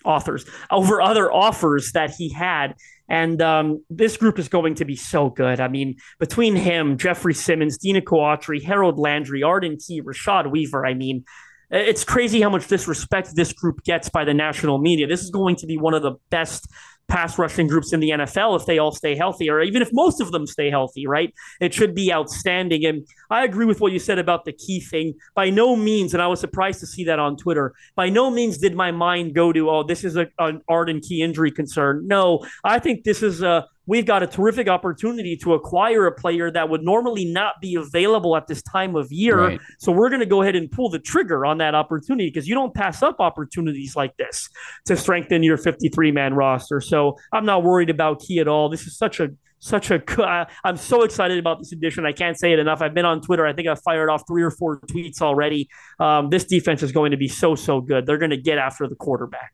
authors 0.04 0.44
over 0.70 1.00
other 1.00 1.32
offers 1.32 1.92
that 1.92 2.10
he 2.10 2.32
had. 2.32 2.74
And 3.08 3.42
um, 3.42 3.84
this 3.90 4.16
group 4.16 4.38
is 4.38 4.48
going 4.48 4.76
to 4.76 4.84
be 4.84 4.96
so 4.96 5.28
good. 5.28 5.60
I 5.60 5.68
mean, 5.68 5.96
between 6.18 6.56
him, 6.56 6.96
Jeffery 6.96 7.34
Simmons, 7.34 7.76
Dina 7.76 8.00
Autry, 8.00 8.62
Harold 8.62 8.98
Landry, 8.98 9.42
Arden 9.42 9.76
Key, 9.76 10.00
Rashad 10.00 10.50
Weaver, 10.50 10.86
I 10.86 10.94
mean, 10.94 11.24
it's 11.70 12.04
crazy 12.04 12.40
how 12.42 12.50
much 12.50 12.68
disrespect 12.68 13.34
this 13.34 13.52
group 13.52 13.82
gets 13.84 14.10
by 14.10 14.24
the 14.24 14.34
national 14.34 14.78
media. 14.78 15.06
This 15.06 15.22
is 15.22 15.30
going 15.30 15.56
to 15.56 15.66
be 15.66 15.78
one 15.78 15.94
of 15.94 16.02
the 16.02 16.12
best 16.30 16.68
pass 17.08 17.38
rushing 17.38 17.66
groups 17.66 17.92
in 17.92 18.00
the 18.00 18.10
NFL 18.10 18.58
if 18.58 18.66
they 18.66 18.78
all 18.78 18.92
stay 18.92 19.14
healthy, 19.14 19.50
or 19.50 19.60
even 19.60 19.82
if 19.82 19.90
most 19.92 20.20
of 20.20 20.32
them 20.32 20.46
stay 20.46 20.70
healthy, 20.70 21.06
right? 21.06 21.32
It 21.60 21.74
should 21.74 21.94
be 21.94 22.12
outstanding. 22.12 22.84
And 22.86 23.06
I 23.30 23.44
agree 23.44 23.66
with 23.66 23.80
what 23.80 23.92
you 23.92 23.98
said 23.98 24.18
about 24.18 24.44
the 24.44 24.52
key 24.52 24.80
thing. 24.80 25.14
By 25.34 25.50
no 25.50 25.76
means, 25.76 26.14
and 26.14 26.22
I 26.22 26.26
was 26.26 26.40
surprised 26.40 26.80
to 26.80 26.86
see 26.86 27.04
that 27.04 27.18
on 27.18 27.36
Twitter, 27.36 27.74
by 27.96 28.08
no 28.08 28.30
means 28.30 28.58
did 28.58 28.74
my 28.74 28.92
mind 28.92 29.34
go 29.34 29.52
to, 29.52 29.70
oh, 29.70 29.82
this 29.82 30.04
is 30.04 30.16
a, 30.16 30.28
an 30.38 30.62
Arden 30.68 31.00
Key 31.00 31.22
injury 31.22 31.50
concern. 31.50 32.06
No, 32.06 32.46
I 32.64 32.78
think 32.78 33.04
this 33.04 33.22
is 33.22 33.42
a 33.42 33.66
we've 33.86 34.06
got 34.06 34.22
a 34.22 34.26
terrific 34.26 34.68
opportunity 34.68 35.36
to 35.36 35.54
acquire 35.54 36.06
a 36.06 36.12
player 36.12 36.50
that 36.50 36.68
would 36.68 36.82
normally 36.82 37.24
not 37.24 37.60
be 37.60 37.74
available 37.74 38.36
at 38.36 38.46
this 38.46 38.62
time 38.62 38.94
of 38.94 39.10
year. 39.10 39.38
Right. 39.38 39.60
So 39.78 39.92
we're 39.92 40.08
going 40.08 40.20
to 40.20 40.26
go 40.26 40.42
ahead 40.42 40.56
and 40.56 40.70
pull 40.70 40.88
the 40.88 40.98
trigger 40.98 41.44
on 41.44 41.58
that 41.58 41.74
opportunity 41.74 42.28
because 42.28 42.48
you 42.48 42.54
don't 42.54 42.74
pass 42.74 43.02
up 43.02 43.16
opportunities 43.18 43.96
like 43.96 44.16
this 44.16 44.48
to 44.86 44.96
strengthen 44.96 45.42
your 45.42 45.56
53 45.56 46.12
man 46.12 46.34
roster. 46.34 46.80
So 46.80 47.16
I'm 47.32 47.44
not 47.44 47.62
worried 47.62 47.90
about 47.90 48.20
Key 48.20 48.38
at 48.38 48.48
all. 48.48 48.68
This 48.68 48.86
is 48.86 48.96
such 48.96 49.20
a 49.20 49.30
such 49.58 49.90
a. 49.90 50.02
Uh, 50.22 50.44
I'm 50.64 50.76
so 50.76 51.02
excited 51.02 51.38
about 51.38 51.60
this 51.60 51.72
edition. 51.72 52.04
I 52.04 52.12
can't 52.12 52.38
say 52.38 52.52
it 52.52 52.58
enough. 52.58 52.82
I've 52.82 52.94
been 52.94 53.04
on 53.04 53.20
Twitter. 53.20 53.46
I 53.46 53.52
think 53.52 53.68
I've 53.68 53.80
fired 53.82 54.10
off 54.10 54.24
three 54.26 54.42
or 54.42 54.50
four 54.50 54.80
tweets 54.80 55.22
already. 55.22 55.68
Um, 56.00 56.30
this 56.30 56.44
defense 56.44 56.82
is 56.82 56.90
going 56.92 57.12
to 57.12 57.16
be 57.16 57.28
so 57.28 57.54
so 57.54 57.80
good. 57.80 58.04
They're 58.04 58.18
going 58.18 58.30
to 58.30 58.36
get 58.36 58.58
after 58.58 58.88
the 58.88 58.96
quarterback. 58.96 59.52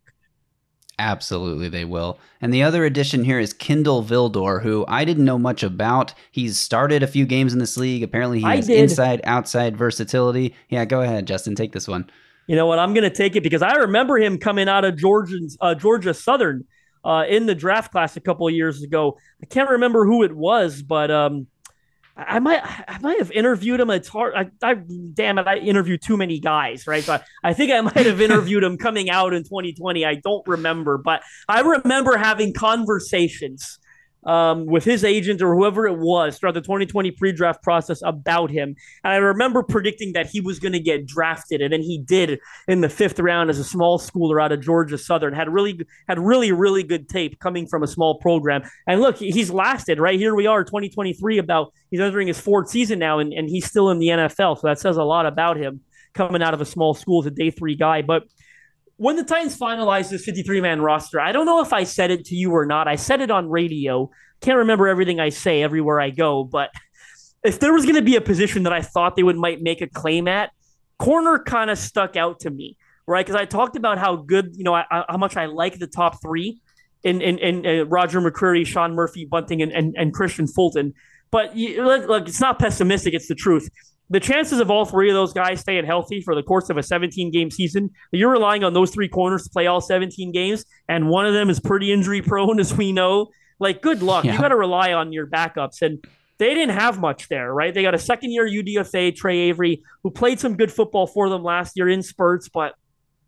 Absolutely, 0.98 1.68
they 1.68 1.84
will. 1.84 2.18
And 2.40 2.52
the 2.52 2.62
other 2.62 2.84
addition 2.84 3.22
here 3.22 3.38
is 3.38 3.52
Kindle 3.52 4.02
Vildor, 4.02 4.62
who 4.62 4.84
I 4.88 5.04
didn't 5.04 5.24
know 5.24 5.38
much 5.38 5.62
about. 5.62 6.12
He's 6.30 6.58
started 6.58 7.02
a 7.02 7.06
few 7.06 7.24
games 7.24 7.52
in 7.52 7.60
this 7.60 7.76
league. 7.76 8.02
Apparently, 8.02 8.40
he 8.40 8.44
I 8.44 8.56
has 8.56 8.66
did. 8.66 8.80
inside 8.80 9.20
outside 9.24 9.76
versatility. 9.76 10.56
Yeah, 10.68 10.84
go 10.84 11.00
ahead, 11.02 11.26
Justin. 11.26 11.54
Take 11.54 11.72
this 11.72 11.86
one. 11.86 12.10
You 12.48 12.56
know 12.56 12.66
what? 12.66 12.78
I'm 12.78 12.94
going 12.94 13.08
to 13.08 13.14
take 13.14 13.36
it 13.36 13.42
because 13.42 13.62
I 13.62 13.74
remember 13.74 14.18
him 14.18 14.38
coming 14.38 14.68
out 14.68 14.84
of 14.84 14.96
Georgia's 14.96 15.56
uh, 15.60 15.74
Georgia 15.74 16.14
Southern 16.14 16.64
uh, 17.04 17.24
in 17.28 17.46
the 17.46 17.54
draft 17.54 17.92
class 17.92 18.16
a 18.16 18.20
couple 18.20 18.48
of 18.48 18.54
years 18.54 18.82
ago. 18.82 19.18
I 19.42 19.46
can't 19.46 19.70
remember 19.70 20.04
who 20.04 20.24
it 20.24 20.34
was, 20.34 20.82
but 20.82 21.10
um, 21.10 21.46
I 22.18 22.40
might 22.40 22.60
I 22.64 22.98
might 23.00 23.18
have 23.18 23.30
interviewed 23.30 23.78
him. 23.78 23.90
It's 23.90 24.08
hard. 24.08 24.34
I, 24.34 24.50
I 24.62 24.74
damn 24.74 25.38
it, 25.38 25.46
I 25.46 25.56
interviewed 25.58 26.02
too 26.02 26.16
many 26.16 26.40
guys, 26.40 26.86
right? 26.86 27.04
So 27.04 27.14
I, 27.14 27.22
I 27.44 27.52
think 27.54 27.70
I 27.70 27.80
might 27.80 28.06
have 28.06 28.20
interviewed 28.20 28.64
him 28.64 28.76
coming 28.76 29.08
out 29.08 29.32
in 29.32 29.44
2020. 29.44 30.04
I 30.04 30.16
don't 30.16 30.46
remember, 30.48 30.98
but 30.98 31.22
I 31.48 31.60
remember 31.60 32.16
having 32.16 32.52
conversations 32.52 33.78
um, 34.24 34.66
with 34.66 34.84
his 34.84 35.04
agent 35.04 35.40
or 35.42 35.54
whoever 35.54 35.86
it 35.86 35.98
was 35.98 36.38
throughout 36.38 36.54
the 36.54 36.60
2020 36.60 37.10
pre-draft 37.12 37.62
process 37.62 38.02
about 38.04 38.50
him. 38.50 38.74
And 39.04 39.12
I 39.12 39.16
remember 39.16 39.62
predicting 39.62 40.12
that 40.12 40.26
he 40.26 40.40
was 40.40 40.58
going 40.58 40.72
to 40.72 40.80
get 40.80 41.06
drafted, 41.06 41.62
and 41.62 41.72
then 41.72 41.82
he 41.82 41.98
did 41.98 42.40
in 42.66 42.80
the 42.80 42.88
fifth 42.88 43.18
round 43.18 43.50
as 43.50 43.58
a 43.58 43.64
small 43.64 43.98
schooler 43.98 44.42
out 44.42 44.52
of 44.52 44.60
Georgia 44.60 44.98
Southern. 44.98 45.32
Had 45.32 45.48
really 45.48 45.80
had 46.08 46.18
really 46.18 46.52
really 46.52 46.82
good 46.82 47.08
tape 47.08 47.38
coming 47.38 47.66
from 47.66 47.82
a 47.82 47.86
small 47.86 48.18
program. 48.18 48.62
And 48.86 49.00
look, 49.00 49.18
he's 49.18 49.50
lasted 49.50 49.98
right 49.98 50.18
here. 50.18 50.34
We 50.34 50.46
are 50.46 50.64
2023. 50.64 51.38
About 51.38 51.72
he's 51.90 52.00
entering 52.00 52.28
his 52.28 52.40
fourth 52.40 52.68
season 52.68 52.98
now, 52.98 53.18
and, 53.18 53.32
and 53.32 53.48
he's 53.48 53.66
still 53.66 53.90
in 53.90 53.98
the 53.98 54.08
NFL. 54.08 54.60
So 54.60 54.66
that 54.66 54.78
says 54.78 54.96
a 54.96 55.04
lot 55.04 55.26
about 55.26 55.56
him 55.56 55.80
coming 56.14 56.42
out 56.42 56.54
of 56.54 56.60
a 56.60 56.66
small 56.66 56.94
school 56.94 57.22
as 57.22 57.26
a 57.26 57.30
day 57.30 57.50
three 57.50 57.76
guy. 57.76 58.02
But 58.02 58.24
when 58.98 59.14
the 59.14 59.24
Titans 59.24 59.56
finalized 59.56 60.10
this 60.10 60.24
53 60.24 60.60
man 60.60 60.82
roster, 60.82 61.20
I 61.20 61.32
don't 61.32 61.46
know 61.46 61.62
if 61.62 61.72
I 61.72 61.84
said 61.84 62.10
it 62.10 62.26
to 62.26 62.34
you 62.34 62.52
or 62.52 62.66
not. 62.66 62.88
I 62.88 62.96
said 62.96 63.20
it 63.20 63.30
on 63.30 63.48
radio. 63.48 64.10
Can't 64.40 64.58
remember 64.58 64.88
everything 64.88 65.20
I 65.20 65.30
say 65.30 65.62
everywhere 65.62 66.00
I 66.00 66.10
go, 66.10 66.44
but 66.44 66.70
if 67.44 67.60
there 67.60 67.72
was 67.72 67.84
going 67.84 67.94
to 67.94 68.02
be 68.02 68.16
a 68.16 68.20
position 68.20 68.64
that 68.64 68.72
I 68.72 68.82
thought 68.82 69.14
they 69.14 69.22
would 69.22 69.36
might 69.36 69.62
make 69.62 69.80
a 69.80 69.86
claim 69.86 70.26
at, 70.26 70.50
corner 70.98 71.38
kind 71.38 71.70
of 71.70 71.78
stuck 71.78 72.16
out 72.16 72.40
to 72.40 72.50
me, 72.50 72.76
right? 73.06 73.24
Because 73.24 73.40
I 73.40 73.44
talked 73.44 73.76
about 73.76 73.98
how 73.98 74.16
good, 74.16 74.56
you 74.56 74.64
know, 74.64 74.74
I, 74.74 74.84
I, 74.90 75.04
how 75.08 75.16
much 75.16 75.36
I 75.36 75.46
like 75.46 75.78
the 75.78 75.86
top 75.86 76.20
three 76.20 76.60
in 77.04 77.20
in, 77.22 77.38
in 77.38 77.66
uh, 77.66 77.84
Roger 77.84 78.20
McCreary, 78.20 78.66
Sean 78.66 78.94
Murphy, 78.94 79.24
Bunting, 79.24 79.62
and 79.62 79.70
and, 79.72 79.94
and 79.96 80.12
Kristian 80.12 80.52
Fulton. 80.52 80.92
But 81.30 81.56
you, 81.56 81.84
look, 81.84 82.08
look, 82.08 82.26
it's 82.26 82.40
not 82.40 82.58
pessimistic; 82.58 83.14
it's 83.14 83.28
the 83.28 83.36
truth 83.36 83.68
the 84.10 84.20
chances 84.20 84.60
of 84.60 84.70
all 84.70 84.84
three 84.84 85.10
of 85.10 85.14
those 85.14 85.32
guys 85.32 85.60
staying 85.60 85.84
healthy 85.84 86.20
for 86.22 86.34
the 86.34 86.42
course 86.42 86.70
of 86.70 86.78
a 86.78 86.82
17 86.82 87.30
game 87.30 87.50
season, 87.50 87.90
you're 88.12 88.30
relying 88.30 88.64
on 88.64 88.72
those 88.72 88.90
three 88.90 89.08
corners 89.08 89.44
to 89.44 89.50
play 89.50 89.66
all 89.66 89.80
17 89.80 90.32
games, 90.32 90.64
and 90.88 91.08
one 91.08 91.26
of 91.26 91.34
them 91.34 91.50
is 91.50 91.60
pretty 91.60 91.92
injury 91.92 92.22
prone, 92.22 92.58
as 92.60 92.74
we 92.74 92.92
know. 92.92 93.28
Like, 93.60 93.82
good 93.82 94.02
luck. 94.02 94.24
Yeah. 94.24 94.34
You 94.34 94.38
got 94.38 94.48
to 94.48 94.56
rely 94.56 94.92
on 94.92 95.12
your 95.12 95.26
backups. 95.26 95.82
And 95.82 96.02
they 96.38 96.54
didn't 96.54 96.76
have 96.76 97.00
much 97.00 97.28
there, 97.28 97.52
right? 97.52 97.74
They 97.74 97.82
got 97.82 97.94
a 97.94 97.98
second 97.98 98.30
year 98.30 98.48
UDFA, 98.48 99.16
Tre 99.16 99.36
Avery, 99.36 99.82
who 100.04 100.10
played 100.10 100.38
some 100.38 100.56
good 100.56 100.72
football 100.72 101.08
for 101.08 101.28
them 101.28 101.42
last 101.42 101.72
year 101.76 101.88
in 101.88 102.02
spurts, 102.02 102.48
but 102.48 102.74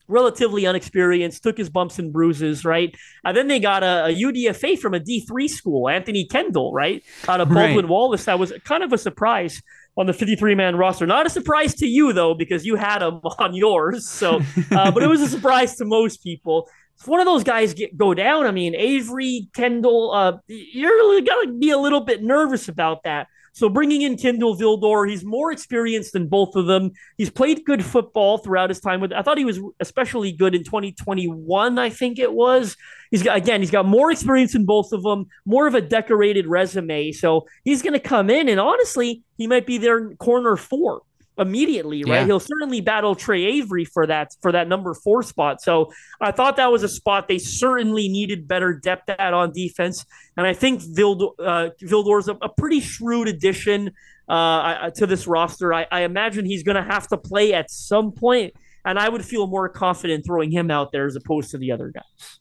relatively 0.06 0.66
unexperienced, 0.66 1.42
took 1.42 1.56
his 1.56 1.70
bumps 1.70 1.98
and 1.98 2.12
bruises, 2.12 2.64
right? 2.64 2.94
And 3.24 3.36
then 3.36 3.48
they 3.48 3.60
got 3.60 3.82
a, 3.82 4.06
a 4.06 4.14
UDFA 4.14 4.78
from 4.78 4.94
a 4.94 5.00
D3 5.00 5.48
school, 5.48 5.88
Anthony 5.88 6.26
Kendall, 6.26 6.72
right? 6.72 7.02
Out 7.28 7.40
of 7.40 7.48
Baldwin 7.48 7.76
Right. 7.76 7.88
Wallace. 7.88 8.24
That 8.24 8.38
was 8.38 8.52
kind 8.64 8.82
of 8.82 8.92
a 8.92 8.98
surprise 8.98 9.62
on 9.96 10.06
the 10.06 10.12
53 10.12 10.54
man 10.54 10.76
roster. 10.76 11.06
Not 11.06 11.26
a 11.26 11.30
surprise 11.30 11.74
to 11.76 11.86
you, 11.86 12.12
though, 12.12 12.34
because 12.34 12.64
you 12.64 12.76
had 12.76 13.02
him 13.02 13.20
on 13.38 13.54
yours. 13.54 14.08
So, 14.08 14.40
uh, 14.70 14.90
but 14.92 15.02
it 15.02 15.08
was 15.08 15.20
a 15.20 15.28
surprise 15.28 15.76
to 15.76 15.84
most 15.84 16.22
people. 16.22 16.68
If 16.98 17.08
one 17.08 17.20
of 17.20 17.26
those 17.26 17.44
guys 17.44 17.72
get 17.72 17.96
go 17.96 18.12
down, 18.12 18.46
I 18.46 18.50
mean, 18.50 18.74
Avery, 18.74 19.48
Kendall, 19.54 20.12
uh, 20.12 20.38
you're 20.46 21.22
going 21.22 21.46
to 21.46 21.58
be 21.58 21.70
a 21.70 21.78
little 21.78 22.00
bit 22.00 22.22
nervous 22.22 22.68
about 22.68 23.04
that. 23.04 23.28
So 23.52 23.68
bringing 23.68 24.02
in 24.02 24.16
Kindle 24.16 24.56
Vildor, 24.56 25.08
he's 25.08 25.24
more 25.24 25.52
experienced 25.52 26.12
than 26.12 26.28
both 26.28 26.54
of 26.56 26.66
them. 26.66 26.92
He's 27.16 27.30
played 27.30 27.64
good 27.64 27.84
football 27.84 28.38
throughout 28.38 28.70
his 28.70 28.80
time 28.80 29.00
with. 29.00 29.12
I 29.12 29.22
thought 29.22 29.38
he 29.38 29.44
was 29.44 29.60
especially 29.80 30.32
good 30.32 30.54
in 30.54 30.64
2021. 30.64 31.78
I 31.78 31.90
think 31.90 32.18
it 32.18 32.32
was. 32.32 32.76
He's 33.10 33.22
got 33.22 33.36
again. 33.36 33.60
He's 33.60 33.70
got 33.70 33.86
more 33.86 34.10
experience 34.10 34.52
than 34.52 34.64
both 34.64 34.92
of 34.92 35.02
them. 35.02 35.26
More 35.44 35.66
of 35.66 35.74
a 35.74 35.80
decorated 35.80 36.46
resume. 36.46 37.12
So 37.12 37.46
he's 37.64 37.82
going 37.82 37.94
to 37.94 38.00
come 38.00 38.30
in, 38.30 38.48
and 38.48 38.60
honestly, 38.60 39.22
he 39.36 39.46
might 39.46 39.66
be 39.66 39.78
their 39.78 40.14
corner 40.14 40.56
four 40.56 41.02
immediately. 41.40 42.04
Right? 42.04 42.20
Yeah. 42.20 42.26
He'll 42.26 42.40
certainly 42.40 42.80
battle 42.80 43.16
Tre 43.16 43.44
Avery 43.44 43.84
for 43.84 44.06
that 44.06 44.36
for 44.40 44.52
that 44.52 44.68
number 44.68 44.94
four 44.94 45.24
spot. 45.24 45.60
So 45.60 45.92
I 46.20 46.30
thought 46.30 46.56
that 46.56 46.70
was 46.70 46.84
a 46.84 46.88
spot 46.88 47.26
they 47.26 47.38
certainly 47.38 48.08
needed 48.08 48.46
better 48.46 48.72
depth 48.74 49.08
at 49.08 49.34
on 49.34 49.52
defense. 49.52 50.04
And 50.36 50.46
I 50.46 50.54
think 50.54 50.82
Vild, 50.82 51.34
uh, 51.40 51.70
Vildor's 51.80 52.28
a, 52.28 52.34
a 52.42 52.48
pretty 52.48 52.80
shrewd 52.80 53.26
addition 53.26 53.90
uh, 54.28 54.90
to 54.90 55.06
this 55.06 55.26
roster. 55.26 55.74
I, 55.74 55.86
I 55.90 56.02
imagine 56.02 56.44
he's 56.44 56.62
going 56.62 56.76
to 56.76 56.84
have 56.84 57.08
to 57.08 57.16
play 57.16 57.52
at 57.52 57.70
some 57.70 58.12
point, 58.12 58.54
and 58.84 58.98
I 58.98 59.08
would 59.08 59.24
feel 59.24 59.48
more 59.48 59.68
confident 59.68 60.24
throwing 60.24 60.52
him 60.52 60.70
out 60.70 60.92
there 60.92 61.06
as 61.06 61.16
opposed 61.16 61.50
to 61.50 61.58
the 61.58 61.72
other 61.72 61.88
guys. 61.88 62.38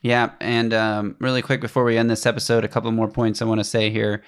Yeah, 0.00 0.32
and 0.40 0.74
um, 0.74 1.16
really 1.20 1.42
quick 1.42 1.60
before 1.60 1.84
we 1.84 1.96
end 1.96 2.10
this 2.10 2.26
episode, 2.26 2.64
a 2.64 2.68
couple 2.68 2.90
more 2.92 3.08
points 3.08 3.40
I 3.40 3.44
want 3.44 3.60
to 3.60 3.64
say 3.64 3.90
here. 3.90 4.22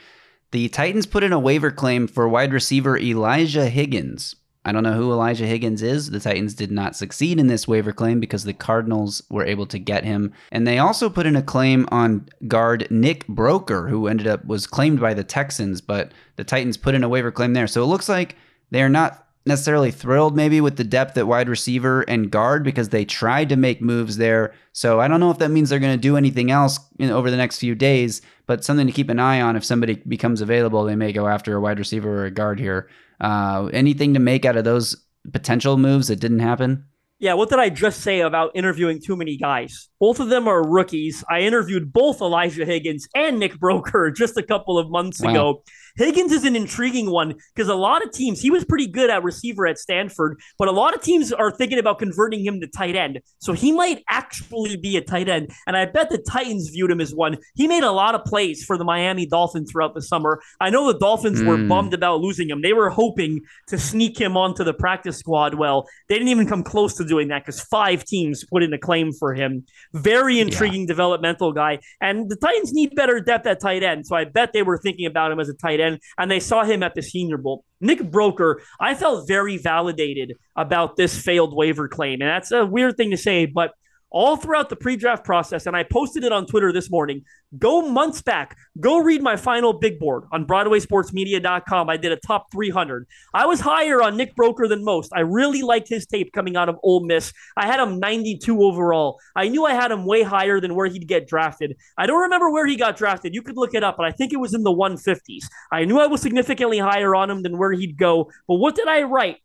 The 0.54 0.68
Titans 0.68 1.04
put 1.04 1.24
in 1.24 1.32
a 1.32 1.38
waiver 1.40 1.72
claim 1.72 2.06
for 2.06 2.28
wide 2.28 2.52
receiver 2.52 2.96
Elijah 2.96 3.68
Higgins. 3.68 4.36
I 4.64 4.70
don't 4.70 4.84
know 4.84 4.92
who 4.92 5.10
Elijah 5.10 5.48
Higgins 5.48 5.82
is. 5.82 6.10
The 6.10 6.20
Titans 6.20 6.54
did 6.54 6.70
not 6.70 6.94
succeed 6.94 7.40
in 7.40 7.48
this 7.48 7.66
waiver 7.66 7.90
claim 7.90 8.20
because 8.20 8.44
the 8.44 8.52
Cardinals 8.52 9.20
were 9.28 9.44
able 9.44 9.66
to 9.66 9.80
get 9.80 10.04
him. 10.04 10.32
And 10.52 10.64
they 10.64 10.78
also 10.78 11.10
put 11.10 11.26
in 11.26 11.34
a 11.34 11.42
claim 11.42 11.88
on 11.90 12.28
guard 12.46 12.86
Nick 12.88 13.26
Broeker, 13.26 13.90
who 13.90 14.06
ended 14.06 14.28
up 14.28 14.44
was 14.44 14.68
claimed 14.68 15.00
by 15.00 15.12
the 15.12 15.24
Texans, 15.24 15.80
but 15.80 16.12
the 16.36 16.44
Titans 16.44 16.76
put 16.76 16.94
in 16.94 17.02
a 17.02 17.08
waiver 17.08 17.32
claim 17.32 17.54
there. 17.54 17.66
So 17.66 17.82
it 17.82 17.86
looks 17.86 18.08
like 18.08 18.36
they're 18.70 18.88
not 18.88 19.26
necessarily 19.46 19.90
thrilled 19.90 20.36
maybe 20.36 20.60
with 20.60 20.76
the 20.76 20.84
depth 20.84 21.18
at 21.18 21.26
wide 21.26 21.48
receiver 21.48 22.02
and 22.02 22.30
guard 22.30 22.62
because 22.64 22.90
they 22.90 23.04
tried 23.04 23.48
to 23.48 23.56
make 23.56 23.82
moves 23.82 24.16
there. 24.16 24.54
So 24.72 25.00
I 25.00 25.08
don't 25.08 25.20
know 25.20 25.30
if 25.30 25.38
that 25.38 25.50
means 25.50 25.68
they're 25.68 25.78
going 25.78 25.98
to 25.98 26.00
do 26.00 26.16
anything 26.16 26.50
else 26.50 26.78
in, 26.98 27.10
over 27.10 27.30
the 27.30 27.36
next 27.36 27.58
few 27.58 27.74
days, 27.74 28.22
but 28.46 28.64
something 28.64 28.87
to 28.87 28.92
keep 28.92 29.09
an 29.11 29.18
eye 29.20 29.40
on. 29.40 29.57
If 29.57 29.64
somebody 29.64 29.94
becomes 30.07 30.40
available, 30.40 30.85
they 30.85 30.96
may 30.96 31.12
go 31.12 31.26
after 31.28 31.57
a 31.57 31.61
wide 31.61 31.78
receiver 31.78 32.22
or 32.22 32.24
a 32.26 32.30
guard 32.30 32.59
here. 32.61 32.88
Uh, 33.20 33.70
anything 33.72 34.14
to 34.14 34.20
make 34.20 34.44
out 34.44 34.57
of 34.57 34.64
those 34.64 34.96
potential 35.33 35.76
moves 35.76 36.09
that 36.09 36.20
didn't 36.20 36.40
happen? 36.40 36.85
Yeah, 37.20 37.35
what 37.35 37.48
did 37.48 37.59
I 37.59 37.70
just 37.70 38.00
say 38.00 38.20
about 38.20 38.50
interviewing 38.54 39.00
too 39.00 39.16
many 39.16 39.37
guys? 39.37 39.88
Both 40.00 40.20
of 40.20 40.28
them 40.28 40.46
are 40.48 40.62
rookies. 40.68 41.24
I 41.30 41.40
interviewed 41.40 41.92
both 41.92 42.20
Elijah 42.20 42.66
Higgins 42.66 43.09
and 43.14 43.38
Nick 43.38 43.54
Broeker 43.54 44.12
just 44.16 44.37
a 44.37 44.42
couple 44.42 44.78
of 44.78 44.90
months 44.90 45.20
Wow. 45.20 45.30
ago. 45.30 45.62
Higgins 45.96 46.33
is 46.33 46.44
an 46.44 46.57
intriguing 46.57 47.11
one 47.11 47.35
because 47.54 47.68
a 47.68 47.74
lot 47.74 48.04
of 48.04 48.11
teams, 48.11 48.40
he 48.40 48.50
was 48.50 48.64
pretty 48.64 48.87
good 48.87 49.11
at 49.11 49.22
receiver 49.22 49.66
at 49.66 49.78
Stanford, 49.78 50.40
but 50.59 50.68
a 50.68 50.72
lot 50.72 50.94
of 50.94 51.00
teams 51.02 51.33
are 51.33 51.50
thinking 51.50 51.78
about 51.78 51.98
converting 51.98 52.44
him 52.44 52.61
to 52.61 52.66
tight 52.66 52.96
end. 52.96 53.20
So 53.38 53.52
he 53.52 53.70
might 53.70 54.02
actually 54.09 54.76
be 54.76 54.96
a 54.96 55.00
tight 55.00 55.28
end. 55.28 55.52
And 55.66 55.76
I 55.76 55.87
bet 55.87 56.11
the 56.11 56.18
Titans 56.18 56.70
viewed 56.70 56.90
him 56.90 57.00
as 57.00 57.14
one. 57.14 57.38
He 57.54 57.68
made 57.68 57.85
a 57.85 57.92
lot 57.92 58.14
of 58.14 58.24
plays 58.24 58.64
for 58.64 58.76
the 58.76 58.85
Miami 58.85 59.26
Dolphins 59.26 59.70
throughout 59.70 59.94
the 59.94 60.02
summer. 60.02 60.40
I 60.61 60.70
know 60.70 60.92
the 60.92 60.98
Dolphins 60.98 61.42
were 61.42 61.57
Mm. 61.57 61.68
bummed 61.68 61.94
about 61.94 62.20
losing 62.20 62.50
him. 62.50 62.62
They 62.62 62.72
were 62.72 62.90
hoping 62.90 63.40
to 63.68 63.78
sneak 63.78 64.18
him 64.18 64.37
onto 64.37 64.64
the 64.64 64.74
practice 64.74 65.16
squad. 65.18 65.54
Well, 65.54 65.87
they 66.09 66.16
didn't 66.16 66.28
even 66.28 66.48
come 66.48 66.64
close 66.64 66.94
to 66.94 67.04
doing 67.04 67.28
that 67.28 67.44
because 67.44 67.61
five 67.61 68.04
teams 68.04 68.44
put 68.44 68.62
in 68.62 68.72
a 68.72 68.78
claim 68.78 69.12
for 69.12 69.33
him. 69.35 69.64
Very 69.92 70.40
intriguing 70.40 70.87
developmental 70.87 71.52
guy. 71.52 71.78
And 72.00 72.28
the 72.28 72.37
Titans 72.37 72.72
need 72.72 72.94
better 72.96 73.20
depth 73.20 73.46
at 73.46 73.61
tight 73.61 73.83
end. 73.85 74.07
So 74.07 74.16
I 74.16 74.24
bet 74.24 74.52
they 74.52 74.62
were 74.62 74.78
thinking 74.78 75.07
about 75.07 75.30
him 75.30 75.38
as 75.38 75.48
a 75.48 75.54
tight 75.54 75.80
end 75.80 75.83
and 76.18 76.30
they 76.30 76.40
saw 76.40 76.64
him 76.64 76.82
at 76.82 76.94
the 76.94 77.02
Senior 77.02 77.38
Bowl. 77.38 77.64
Nick 77.80 78.10
Broker, 78.10 78.62
I 78.80 78.94
felt 78.94 79.28
very 79.28 79.56
validated 79.58 80.34
about 80.56 80.96
this 80.96 81.16
failed 81.20 81.54
waiver 81.54 81.88
claim. 81.88 82.22
And 82.22 82.30
that's 82.30 82.52
a 82.52 82.64
weird 82.66 82.96
thing 82.96 83.10
to 83.10 83.16
say, 83.16 83.46
but 83.46 83.72
all 84.14 84.37
throughout 84.37 84.68
the 84.68 84.77
pre-draft 84.77 85.24
process, 85.24 85.66
and 85.66 85.77
I 85.77 85.83
posted 85.83 86.22
it 86.22 86.31
on 86.31 86.46
Twitter 86.46 86.72
this 86.72 86.88
morning. 86.88 87.24
Go 87.59 87.83
months 87.83 88.22
back. 88.22 88.57
Go 88.79 88.98
read 88.98 89.20
my 89.22 89.37
final 89.37 89.72
big 89.72 89.98
board 89.98 90.24
on 90.31 90.46
BroadwaySportsMedia.com. 90.46 91.90
I 91.90 91.96
did 91.96 92.12
a 92.12 92.16
top 92.16 92.50
300. 92.53 93.09
I 93.35 93.44
was 93.44 93.59
higher 93.59 94.00
on 94.03 94.16
Nick 94.16 94.37
Broeker 94.37 94.68
than 94.68 94.85
most. 94.85 95.11
I 95.12 95.20
really 95.20 95.62
liked 95.62 95.88
his 95.88 96.07
tape 96.07 96.33
coming 96.33 96.57
out 96.57 96.68
of 96.68 96.79
Ole 96.85 97.05
Miss. 97.05 97.33
I 97.57 97.66
had 97.66 97.81
him 97.81 97.98
92 97.98 98.62
overall. 98.62 99.18
I 99.35 99.48
knew 99.48 99.64
I 99.64 99.74
had 99.74 99.90
him 99.90 100.07
way 100.07 100.22
higher 100.22 100.61
than 100.61 100.77
where 100.77 100.87
he'd 100.87 101.09
get 101.09 101.27
drafted. 101.27 101.77
I 101.98 102.07
don't 102.07 102.22
remember 102.22 102.50
where 102.50 102.66
he 102.66 102.77
got 102.77 102.96
drafted. 102.96 103.35
You 103.35 103.42
could 103.42 103.57
look 103.57 103.74
it 103.74 103.83
up, 103.83 103.96
but 103.96 104.07
I 104.07 104.12
think 104.12 104.33
it 104.33 104.38
was 104.38 104.55
in 104.55 104.62
the 104.62 104.70
150s. 104.72 105.42
I 105.72 105.85
knew 105.87 105.98
I 105.98 106.07
was 106.07 106.22
significantly 106.22 106.79
higher 106.79 107.16
on 107.16 107.31
him 107.31 107.42
than 107.42 107.59
where 107.59 107.72
he'd 107.72 107.98
go. 107.98 108.31
But 108.46 108.57
what 108.57 108.77
did 108.77 108.87
I 108.87 109.03
write 109.03 109.38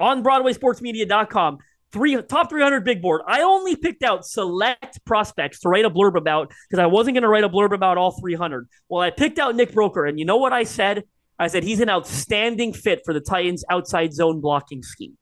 on 0.00 0.24
BroadwaySportsMedia.com? 0.24 1.58
Three 1.94 2.20
top 2.22 2.50
300 2.50 2.84
big 2.84 3.00
board. 3.00 3.22
I 3.26 3.42
only 3.42 3.76
picked 3.76 4.02
out 4.02 4.26
select 4.26 5.02
prospects 5.06 5.60
to 5.60 5.68
write 5.70 5.86
a 5.86 5.90
blurb 5.90 6.16
about 6.16 6.52
because 6.68 6.82
I 6.82 6.86
wasn't 6.86 7.14
going 7.14 7.22
to 7.22 7.28
write 7.28 7.44
a 7.44 7.48
blurb 7.48 7.72
about 7.72 7.96
all 7.96 8.10
300. 8.10 8.68
Well, 8.88 9.00
I 9.00 9.10
picked 9.10 9.38
out 9.38 9.54
Nick 9.54 9.72
Broeker, 9.72 10.06
and 10.06 10.18
you 10.18 10.26
know 10.26 10.36
what 10.36 10.52
I 10.52 10.64
said? 10.64 11.04
I 11.38 11.46
said 11.46 11.62
he's 11.62 11.80
an 11.80 11.88
outstanding 11.88 12.74
fit 12.74 13.00
for 13.04 13.14
the 13.14 13.20
Titans' 13.20 13.64
outside 13.70 14.12
zone 14.12 14.40
blocking 14.40 14.82
scheme. 14.82 15.16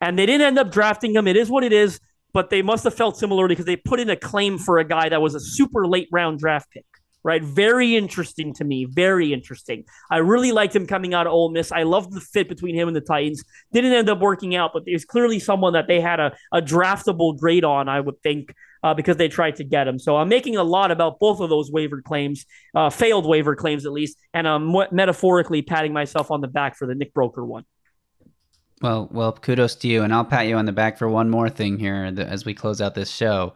And 0.00 0.18
they 0.18 0.26
didn't 0.26 0.46
end 0.46 0.58
up 0.58 0.70
drafting 0.70 1.14
him. 1.14 1.26
It 1.26 1.36
is 1.36 1.48
what 1.48 1.64
it 1.64 1.72
is, 1.72 2.00
but 2.32 2.50
they 2.50 2.62
must 2.62 2.84
have 2.84 2.94
felt 2.94 3.16
similarly 3.16 3.52
because 3.52 3.66
they 3.66 3.76
put 3.76 4.00
in 4.00 4.10
a 4.10 4.16
claim 4.16 4.58
for 4.58 4.78
a 4.78 4.84
guy 4.84 5.08
that 5.08 5.22
was 5.22 5.34
a 5.34 5.40
super 5.40 5.86
late 5.86 6.08
round 6.12 6.38
draft 6.38 6.70
pick 6.70 6.84
right? 7.22 7.42
Very 7.42 7.96
interesting 7.96 8.54
to 8.54 8.64
me. 8.64 8.84
Very 8.84 9.32
interesting. 9.32 9.84
I 10.10 10.18
really 10.18 10.52
liked 10.52 10.74
him 10.74 10.86
coming 10.86 11.14
out 11.14 11.26
of 11.26 11.32
Ole 11.32 11.50
Miss. 11.50 11.72
I 11.72 11.82
loved 11.82 12.12
the 12.12 12.20
fit 12.20 12.48
between 12.48 12.74
him 12.74 12.88
and 12.88 12.96
the 12.96 13.00
Titans. 13.00 13.44
Didn't 13.72 13.92
end 13.92 14.08
up 14.08 14.20
working 14.20 14.54
out, 14.54 14.70
but 14.72 14.84
there's 14.86 15.04
clearly 15.04 15.38
someone 15.38 15.74
that 15.74 15.86
they 15.88 16.00
had 16.00 16.20
a, 16.20 16.34
a 16.52 16.62
draftable 16.62 17.38
grade 17.38 17.64
on, 17.64 17.88
I 17.88 18.00
would 18.00 18.20
think, 18.22 18.54
uh, 18.82 18.94
because 18.94 19.16
they 19.16 19.28
tried 19.28 19.56
to 19.56 19.64
get 19.64 19.86
him. 19.86 19.98
So 19.98 20.16
I'm 20.16 20.28
making 20.28 20.56
a 20.56 20.64
lot 20.64 20.90
about 20.90 21.18
both 21.18 21.40
of 21.40 21.50
those 21.50 21.70
waiver 21.70 22.00
claims, 22.02 22.46
uh, 22.74 22.90
failed 22.90 23.26
waiver 23.26 23.54
claims 23.54 23.84
at 23.86 23.92
least, 23.92 24.16
and 24.32 24.48
I'm 24.48 24.74
metaphorically 24.92 25.62
patting 25.62 25.92
myself 25.92 26.30
on 26.30 26.40
the 26.40 26.48
back 26.48 26.76
for 26.76 26.86
the 26.86 26.94
Nick 26.94 27.12
Broeker 27.12 27.46
one. 27.46 27.64
Well, 28.80 29.10
well, 29.12 29.32
kudos 29.32 29.74
to 29.76 29.88
you, 29.88 30.02
and 30.02 30.14
I'll 30.14 30.24
pat 30.24 30.46
you 30.46 30.56
on 30.56 30.64
the 30.64 30.72
back 30.72 30.96
for 30.96 31.06
one 31.06 31.28
more 31.28 31.50
thing 31.50 31.78
here 31.78 32.10
as 32.16 32.46
we 32.46 32.54
close 32.54 32.80
out 32.80 32.94
this 32.94 33.10
show. 33.10 33.52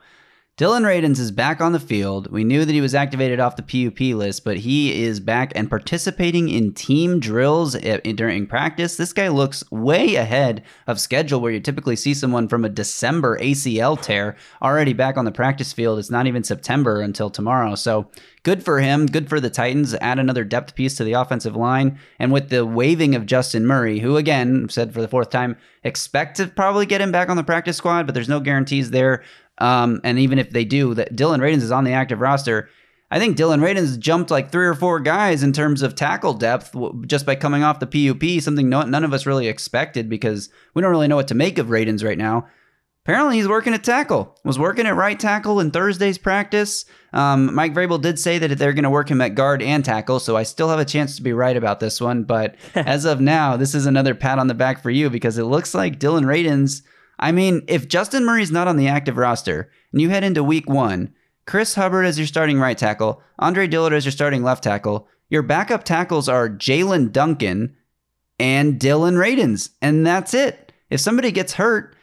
Dillon 0.57 0.85
Radunz 0.85 1.19
is 1.19 1.33
back 1.33 1.61
on 1.61 1.73
the 1.73 1.81
field. 1.81 2.31
We 2.31 2.45
knew 2.45 2.65
that 2.65 2.73
he 2.73 2.81
was 2.81 2.95
activated 2.95 3.41
off 3.41 3.57
the 3.57 3.91
PUP 3.91 3.99
list, 4.17 4.45
but 4.45 4.59
he 4.59 5.03
is 5.03 5.19
back 5.19 5.51
and 5.57 5.69
participating 5.69 6.49
in 6.49 6.73
team 6.73 7.19
drills 7.19 7.75
during 7.75 8.47
practice. 8.47 8.97
This 8.97 9.13
guy 9.13 9.27
looks 9.27 9.69
way 9.73 10.15
ahead 10.15 10.63
of 10.87 11.01
schedule 11.01 11.41
where 11.41 11.51
you 11.51 11.59
typically 11.59 11.97
see 11.97 12.15
someone 12.15 12.47
from 12.47 12.65
a 12.65 12.69
December 12.69 13.37
ACL 13.39 14.01
tear 14.01 14.37
already 14.63 14.93
back 14.93 15.17
on 15.17 15.25
the 15.25 15.33
practice 15.33 15.73
field. 15.73 15.99
It's 15.99 16.09
not 16.09 16.29
even 16.29 16.45
September 16.45 17.01
until 17.01 17.31
tomorrow. 17.31 17.75
So 17.75 18.09
good 18.45 18.63
for 18.63 18.79
him. 18.79 19.07
Good 19.07 19.29
for 19.29 19.41
the 19.41 19.51
Titans. 19.51 19.93
Add 19.95 20.21
another 20.21 20.45
depth 20.45 20.77
piece 20.77 20.95
to 20.99 21.05
the 21.05 21.15
offensive 21.15 21.57
line. 21.57 21.99
And 22.21 22.31
with 22.31 22.51
the 22.51 22.65
waving 22.65 23.17
of 23.17 23.27
Justin 23.27 23.67
Murray, 23.67 23.99
who 23.99 24.17
again, 24.17 24.69
said 24.69 24.95
for 24.95 25.01
the 25.01 25.09
fourth 25.09 25.31
time, 25.31 25.57
expect 25.83 26.37
to 26.37 26.47
probably 26.47 26.87
get 26.87 27.01
him 27.01 27.11
back 27.11 27.29
on 27.29 27.37
the 27.37 27.43
practice 27.43 27.77
squad, 27.77 28.07
but 28.07 28.15
there's 28.15 28.29
no 28.29 28.39
guarantees 28.39 28.93
there. 28.93 29.25
Um, 29.59 30.01
and 30.05 30.19
even 30.19 30.39
if 30.39 30.51
they 30.51 30.65
do, 30.65 30.95
that 30.95 31.15
Dillon 31.15 31.41
Radunz 31.41 31.63
is 31.63 31.71
on 31.71 31.85
the 31.85 31.93
active 31.93 32.21
roster. 32.21 32.69
I 33.11 33.19
think 33.19 33.37
Dillon 33.37 33.61
Radunz 33.61 33.99
jumped 33.99 34.31
like 34.31 34.51
three 34.51 34.67
or 34.67 34.75
four 34.75 34.99
guys 34.99 35.43
in 35.43 35.53
terms 35.53 35.83
of 35.83 35.95
tackle 35.95 36.35
depth 36.35 36.75
just 37.07 37.25
by 37.25 37.37
coming 37.37 37.63
off 37.63 37.79
the 37.79 37.87
PUP, 37.87 38.43
something 38.43 38.69
no, 38.69 38.83
none 38.83 39.05
of 39.05 39.13
us 39.13 39.27
really 39.27 39.47
expected 39.47 40.09
because 40.09 40.49
we 40.75 40.83
don't 40.83 40.91
really 40.91 41.07
know 41.07 41.17
what 41.17 41.29
to 41.29 41.35
make 41.35 41.59
of 41.59 41.69
Radunz 41.69 42.05
right 42.05 42.19
now. 42.19 42.49
Apparently, 43.05 43.37
he's 43.37 43.47
working 43.47 43.75
at 43.75 43.85
tackle. 43.85 44.35
Was 44.45 44.59
working 44.59 44.87
at 44.87 44.97
right 44.97 45.21
tackle 45.21 45.61
in 45.61 45.71
Thursday's 45.71 46.17
practice. 46.17 46.87
Um, 47.13 47.55
Mike 47.55 47.75
Vrabel 47.75 48.01
did 48.01 48.19
say 48.19 48.39
that 48.39 48.59
they're 48.59 48.73
going 48.73 48.85
to 48.85 48.91
work 48.91 49.11
him 49.11 49.21
at 49.21 49.35
guard 49.35 49.63
and 49.63 49.85
tackle, 49.85 50.19
so 50.19 50.37
I 50.37 50.43
still 50.43 50.71
have 50.71 50.79
a 50.79 50.87
chance 50.87 51.15
to 51.17 51.23
be 51.23 51.35
right 51.35 51.57
about 51.57 51.81
this 51.81 52.01
one. 52.01 52.25
But 52.25 52.57
as 52.75 53.05
of 53.05 53.21
now, 53.21 53.59
this 53.59 53.75
is 53.75 53.85
another 53.85 54.15
pat 54.15 54.39
on 54.39 54.47
the 54.47 54.55
back 54.55 54.83
for 54.83 54.91
you 54.91 55.11
because 55.11 55.37
it 55.37 55.45
looks 55.45 55.75
like 55.75 55.99
Dillon 55.99 56.25
Radunz– 56.25 56.83
I 57.19 57.33
mean, 57.33 57.63
if 57.69 57.89
Justin 57.89 58.25
Murray's 58.25 58.51
not 58.51 58.69
on 58.69 58.77
the 58.77 58.89
active 58.89 59.17
roster 59.17 59.71
and 59.93 60.01
you 60.01 60.11
head 60.11 60.25
into 60.25 60.43
week 60.43 60.69
one, 60.69 61.15
Chris 61.47 61.75
Hubbard 61.75 62.07
as 62.07 62.19
your 62.19 62.27
starting 62.27 62.59
right 62.59 62.77
tackle, 62.77 63.23
Andre 63.39 63.67
Dillard 63.67 63.93
as 63.93 64.05
your 64.05 64.13
starting 64.13 64.43
left 64.43 64.65
tackle, 64.65 65.09
your 65.29 65.43
backup 65.43 65.85
tackles 65.85 66.29
are 66.29 66.49
Jaelyn 66.49 67.13
Duncan 67.13 67.77
and 68.39 68.79
Dillon 68.79 69.15
Radunz, 69.15 69.71
and 69.81 70.07
that's 70.07 70.35
it. 70.35 70.73
If 70.91 71.01
somebody 71.01 71.33
gets 71.33 71.55
hurt, 71.55 71.97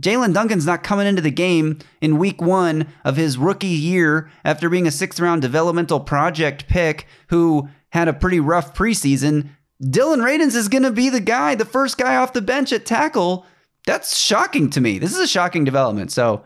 Jaelyn 0.00 0.34
Duncan's 0.34 0.66
not 0.66 0.82
coming 0.82 1.06
into 1.06 1.22
the 1.22 1.30
game 1.30 1.78
in 2.00 2.18
week 2.18 2.42
one 2.42 2.88
of 3.04 3.16
his 3.16 3.38
rookie 3.38 3.66
year 3.66 4.30
after 4.44 4.68
being 4.68 4.86
a 4.86 4.90
sixth 4.90 5.18
round 5.20 5.42
developmental 5.42 6.00
project 6.00 6.68
pick 6.68 7.06
who 7.28 7.68
had 7.90 8.08
a 8.08 8.12
pretty 8.12 8.40
rough 8.40 8.74
preseason. 8.74 9.48
Dillon 9.80 10.20
Radunz 10.20 10.54
is 10.54 10.68
going 10.68 10.82
to 10.82 10.90
be 10.90 11.08
the 11.08 11.20
guy, 11.20 11.54
the 11.54 11.64
first 11.64 11.96
guy 11.96 12.16
off 12.16 12.34
the 12.34 12.42
bench 12.42 12.72
at 12.72 12.84
tackle 12.84 13.46
that's 13.86 14.18
shocking 14.18 14.68
to 14.70 14.80
me. 14.80 14.98
This 14.98 15.12
is 15.12 15.18
a 15.18 15.26
shocking 15.26 15.64
development. 15.64 16.12
So 16.12 16.44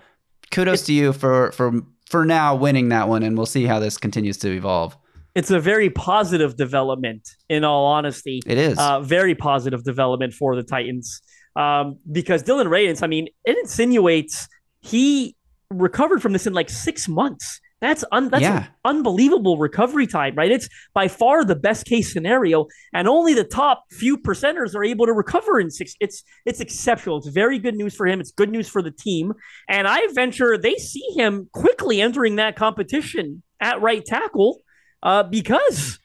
kudos 0.50 0.82
to 0.82 0.92
you 0.92 1.12
for 1.12 1.50
for 1.52 1.72
for 2.08 2.24
now 2.24 2.54
winning 2.54 2.88
that 2.90 3.08
one, 3.08 3.22
and 3.22 3.36
we'll 3.36 3.46
see 3.46 3.64
how 3.64 3.78
this 3.78 3.96
continues 3.98 4.36
to 4.38 4.50
evolve. 4.52 4.96
It's 5.34 5.50
a 5.50 5.60
very 5.60 5.90
positive 5.90 6.56
development, 6.56 7.28
in 7.48 7.62
all 7.64 7.86
honesty. 7.86 8.40
It 8.46 8.58
is 8.58 8.78
uh, 8.78 9.00
very 9.00 9.34
positive 9.34 9.84
development 9.84 10.34
for 10.34 10.56
the 10.56 10.64
Titans 10.64 11.22
um, 11.56 11.98
because 12.10 12.42
Dillon 12.42 12.66
Radunz. 12.66 13.02
I 13.02 13.06
mean, 13.06 13.28
it 13.44 13.56
insinuates 13.58 14.48
he 14.80 15.36
recovered 15.70 16.20
from 16.20 16.32
this 16.32 16.46
in 16.46 16.52
like 16.52 16.68
six 16.68 17.08
months. 17.08 17.60
That's 17.80 18.04
un- 18.12 18.28
that's 18.28 18.42
yeah. 18.42 18.66
unbelievable 18.84 19.56
recovery 19.56 20.06
time, 20.06 20.34
right? 20.34 20.50
It's 20.50 20.68
by 20.92 21.08
far 21.08 21.44
the 21.44 21.56
best 21.56 21.86
case 21.86 22.12
scenario, 22.12 22.66
and 22.92 23.08
only 23.08 23.32
the 23.32 23.44
top 23.44 23.84
few 23.90 24.18
percenters 24.18 24.74
are 24.74 24.84
able 24.84 25.06
to 25.06 25.12
recover 25.12 25.58
in 25.58 25.70
six. 25.70 25.94
It's 25.98 26.22
it's 26.44 26.60
exceptional. 26.60 27.18
It's 27.18 27.28
very 27.28 27.58
good 27.58 27.74
news 27.74 27.94
for 27.94 28.06
him. 28.06 28.20
It's 28.20 28.32
good 28.32 28.50
news 28.50 28.68
for 28.68 28.82
the 28.82 28.90
team, 28.90 29.32
and 29.68 29.88
I 29.88 30.06
venture 30.12 30.58
they 30.58 30.74
see 30.74 31.06
him 31.16 31.48
quickly 31.52 32.02
entering 32.02 32.36
that 32.36 32.54
competition 32.54 33.42
at 33.60 33.80
right 33.80 34.04
tackle 34.04 34.60
uh, 35.02 35.22
because 35.22 35.98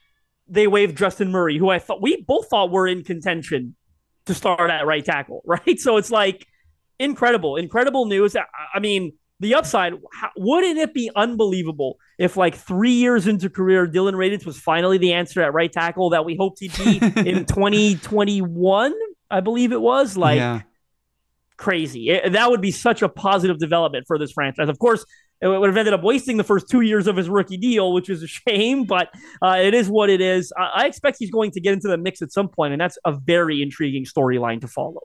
they 0.47 0.67
waived 0.67 0.97
Justin 0.97 1.31
Murray, 1.31 1.57
who 1.57 1.69
I 1.69 1.79
thought 1.79 2.01
we 2.01 2.23
both 2.25 2.47
thought 2.49 2.71
were 2.71 2.87
in 2.87 3.03
contention 3.03 3.75
to 4.27 4.33
start 4.33 4.69
at 4.69 4.85
right 4.85 5.03
tackle, 5.03 5.41
right? 5.45 5.77
So 5.77 5.97
it's 5.97 6.11
like 6.11 6.45
incredible, 6.99 7.57
incredible 7.57 8.05
news. 8.05 8.35
I, 8.35 8.43
I 8.73 8.79
mean 8.79 9.13
the 9.39 9.55
upside, 9.55 9.93
how, 10.13 10.29
wouldn't 10.37 10.77
it 10.77 10.93
be 10.93 11.11
unbelievable 11.15 11.97
if, 12.17 12.37
like, 12.37 12.55
three 12.55 12.93
years 12.93 13.27
into 13.27 13.49
career, 13.49 13.85
Dillon 13.85 14.15
Radunz 14.15 14.45
was 14.45 14.57
finally 14.57 14.97
the 14.97 15.13
answer 15.13 15.41
at 15.41 15.53
right 15.53 15.71
tackle 15.71 16.11
that 16.11 16.25
we 16.25 16.35
hoped 16.35 16.59
he'd 16.59 16.75
be 16.77 16.97
in 17.29 17.45
2021? 17.45 18.93
I 19.29 19.39
believe 19.41 19.71
it 19.71 19.81
was. 19.81 20.15
Like, 20.15 20.37
yeah. 20.37 20.61
crazy. 21.57 22.09
It, 22.09 22.31
that 22.31 22.49
would 22.49 22.61
be 22.61 22.71
such 22.71 23.01
a 23.01 23.09
positive 23.09 23.59
development 23.59 24.05
for 24.07 24.17
this 24.17 24.31
franchise. 24.31 24.69
Of 24.69 24.79
course, 24.79 25.05
it 25.41 25.47
would 25.47 25.67
have 25.67 25.77
ended 25.77 25.93
up 25.93 26.01
wasting 26.01 26.37
the 26.37 26.43
first 26.45 26.69
two 26.69 26.81
years 26.81 27.07
of 27.07 27.17
his 27.17 27.27
rookie 27.27 27.57
deal, 27.57 27.91
which 27.91 28.09
is 28.09 28.23
a 28.23 28.27
shame, 28.27 28.85
but 28.85 29.09
uh, 29.41 29.57
it 29.59 29.73
is 29.73 29.89
what 29.89 30.09
it 30.09 30.21
is. 30.21 30.53
I, 30.57 30.83
I 30.83 30.85
expect 30.85 31.17
he's 31.19 31.31
going 31.31 31.51
to 31.51 31.59
get 31.59 31.73
into 31.73 31.89
the 31.89 31.97
mix 31.97 32.21
at 32.21 32.31
some 32.31 32.47
point, 32.47 32.71
and 32.71 32.79
that's 32.79 32.97
a 33.03 33.11
very 33.11 33.61
intriguing 33.61 34.05
storyline 34.05 34.61
to 34.61 34.67
follow 34.67 35.01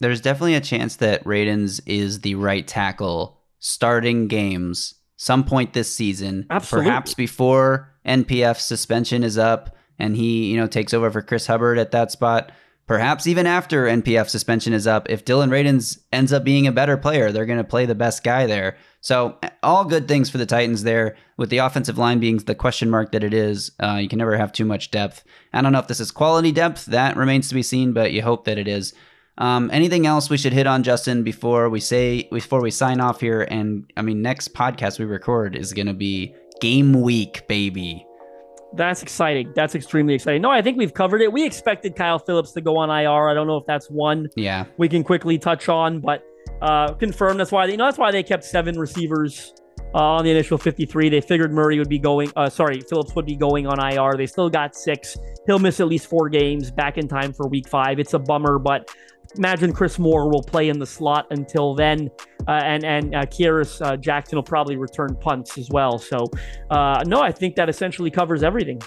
there's 0.00 0.20
definitely 0.20 0.54
a 0.54 0.60
chance 0.60 0.96
that 0.96 1.22
Radunz 1.24 1.80
is 1.86 2.20
the 2.20 2.34
right 2.34 2.66
tackle 2.66 3.38
starting 3.58 4.26
games 4.26 4.94
some 5.16 5.44
point 5.44 5.74
this 5.74 5.94
season. 5.94 6.46
Absolutely. 6.48 6.88
Perhaps 6.88 7.12
before 7.12 7.92
NPF 8.06 8.56
suspension 8.56 9.22
is 9.22 9.36
up 9.36 9.76
and 9.98 10.16
he, 10.16 10.50
you 10.50 10.56
know, 10.56 10.66
takes 10.66 10.94
over 10.94 11.10
for 11.10 11.20
Chris 11.20 11.46
Hubbard 11.46 11.78
at 11.78 11.90
that 11.90 12.10
spot. 12.10 12.52
Perhaps 12.86 13.26
even 13.26 13.46
after 13.46 13.84
NPF 13.84 14.30
suspension 14.30 14.72
is 14.72 14.86
up, 14.86 15.10
if 15.10 15.26
Dillon 15.26 15.50
Radunz 15.50 15.98
ends 16.10 16.32
up 16.32 16.42
being 16.42 16.66
a 16.66 16.72
better 16.72 16.96
player, 16.96 17.30
they're 17.30 17.44
going 17.44 17.58
to 17.58 17.64
play 17.64 17.84
the 17.84 17.94
best 17.94 18.24
guy 18.24 18.46
there. 18.46 18.78
So 19.02 19.38
all 19.62 19.84
good 19.84 20.08
things 20.08 20.30
for 20.30 20.38
the 20.38 20.46
Titans 20.46 20.84
there. 20.84 21.16
With 21.36 21.50
the 21.50 21.58
offensive 21.58 21.98
line 21.98 22.18
being 22.18 22.38
the 22.38 22.54
question 22.54 22.88
mark 22.88 23.12
that 23.12 23.22
it 23.22 23.34
is, 23.34 23.72
uh, 23.78 23.98
you 24.00 24.08
can 24.08 24.18
never 24.18 24.36
have 24.38 24.52
too 24.52 24.64
much 24.64 24.90
depth. 24.90 25.22
I 25.52 25.60
don't 25.60 25.72
know 25.72 25.78
if 25.78 25.86
this 25.86 26.00
is 26.00 26.10
quality 26.10 26.50
depth. 26.50 26.86
That 26.86 27.16
remains 27.16 27.48
to 27.50 27.54
be 27.54 27.62
seen, 27.62 27.92
but 27.92 28.12
you 28.12 28.22
hope 28.22 28.46
that 28.46 28.58
it 28.58 28.66
is. 28.66 28.94
Um, 29.40 29.70
anything 29.72 30.06
else 30.06 30.28
we 30.28 30.36
should 30.36 30.52
hit 30.52 30.66
on, 30.66 30.82
Justin, 30.82 31.22
before 31.22 31.70
we 31.70 31.80
say 31.80 32.28
before 32.30 32.60
we 32.60 32.70
sign 32.70 33.00
off 33.00 33.20
here? 33.20 33.42
And 33.50 33.90
I 33.96 34.02
mean, 34.02 34.20
next 34.20 34.52
podcast 34.54 34.98
we 34.98 35.06
record 35.06 35.56
is 35.56 35.72
going 35.72 35.86
to 35.86 35.94
be 35.94 36.34
game 36.60 37.00
week, 37.00 37.48
baby. 37.48 38.06
That's 38.74 39.02
exciting. 39.02 39.52
That's 39.56 39.74
extremely 39.74 40.14
exciting. 40.14 40.42
No, 40.42 40.50
I 40.50 40.62
think 40.62 40.76
we've 40.76 40.94
covered 40.94 41.22
it. 41.22 41.32
We 41.32 41.44
expected 41.44 41.96
Kyle 41.96 42.18
Phillips 42.18 42.52
to 42.52 42.60
go 42.60 42.76
on 42.76 42.90
IR. 42.90 43.28
I 43.28 43.34
don't 43.34 43.46
know 43.46 43.56
if 43.56 43.66
that's 43.66 43.90
one. 43.90 44.28
Yeah, 44.36 44.66
we 44.76 44.88
can 44.88 45.02
quickly 45.02 45.38
touch 45.38 45.68
on, 45.68 46.00
but 46.00 46.22
uh, 46.60 46.92
confirm 46.92 47.38
that's 47.38 47.50
why 47.50 47.66
they, 47.66 47.72
you 47.72 47.78
know 47.78 47.86
that's 47.86 47.98
why 47.98 48.12
they 48.12 48.22
kept 48.22 48.44
seven 48.44 48.78
receivers 48.78 49.54
uh, 49.94 49.98
on 49.98 50.24
the 50.24 50.30
initial 50.30 50.58
53. 50.58 51.08
They 51.08 51.20
figured 51.20 51.52
Murray 51.52 51.78
would 51.78 51.88
be 51.88 51.98
going. 51.98 52.30
Uh, 52.36 52.50
sorry, 52.50 52.80
Phillips 52.82 53.14
would 53.16 53.26
be 53.26 53.36
going 53.36 53.66
on 53.66 53.80
IR. 53.80 54.16
They 54.16 54.26
still 54.26 54.50
got 54.50 54.76
six. 54.76 55.16
He'll 55.46 55.58
miss 55.58 55.80
at 55.80 55.88
least 55.88 56.06
four 56.08 56.28
games 56.28 56.70
back 56.70 56.98
in 56.98 57.08
time 57.08 57.32
for 57.32 57.48
Week 57.48 57.66
Five. 57.66 57.98
It's 57.98 58.14
a 58.14 58.18
bummer, 58.18 58.58
but 58.58 58.88
imagine 59.36 59.72
Chris 59.72 59.98
Moore 59.98 60.28
will 60.28 60.42
play 60.42 60.68
in 60.68 60.78
the 60.78 60.86
slot 60.86 61.26
until 61.30 61.74
then, 61.74 62.10
uh, 62.48 62.60
and 62.64 62.84
and 62.84 63.14
uh, 63.14 63.20
Kearis 63.26 63.84
uh, 63.84 63.96
Jackson 63.96 64.36
will 64.36 64.42
probably 64.42 64.76
return 64.76 65.16
punts 65.20 65.58
as 65.58 65.68
well. 65.70 65.98
So, 65.98 66.26
uh, 66.70 67.02
no, 67.06 67.20
I 67.20 67.32
think 67.32 67.56
that 67.56 67.68
essentially 67.68 68.10
covers 68.10 68.42
everything. 68.42 68.80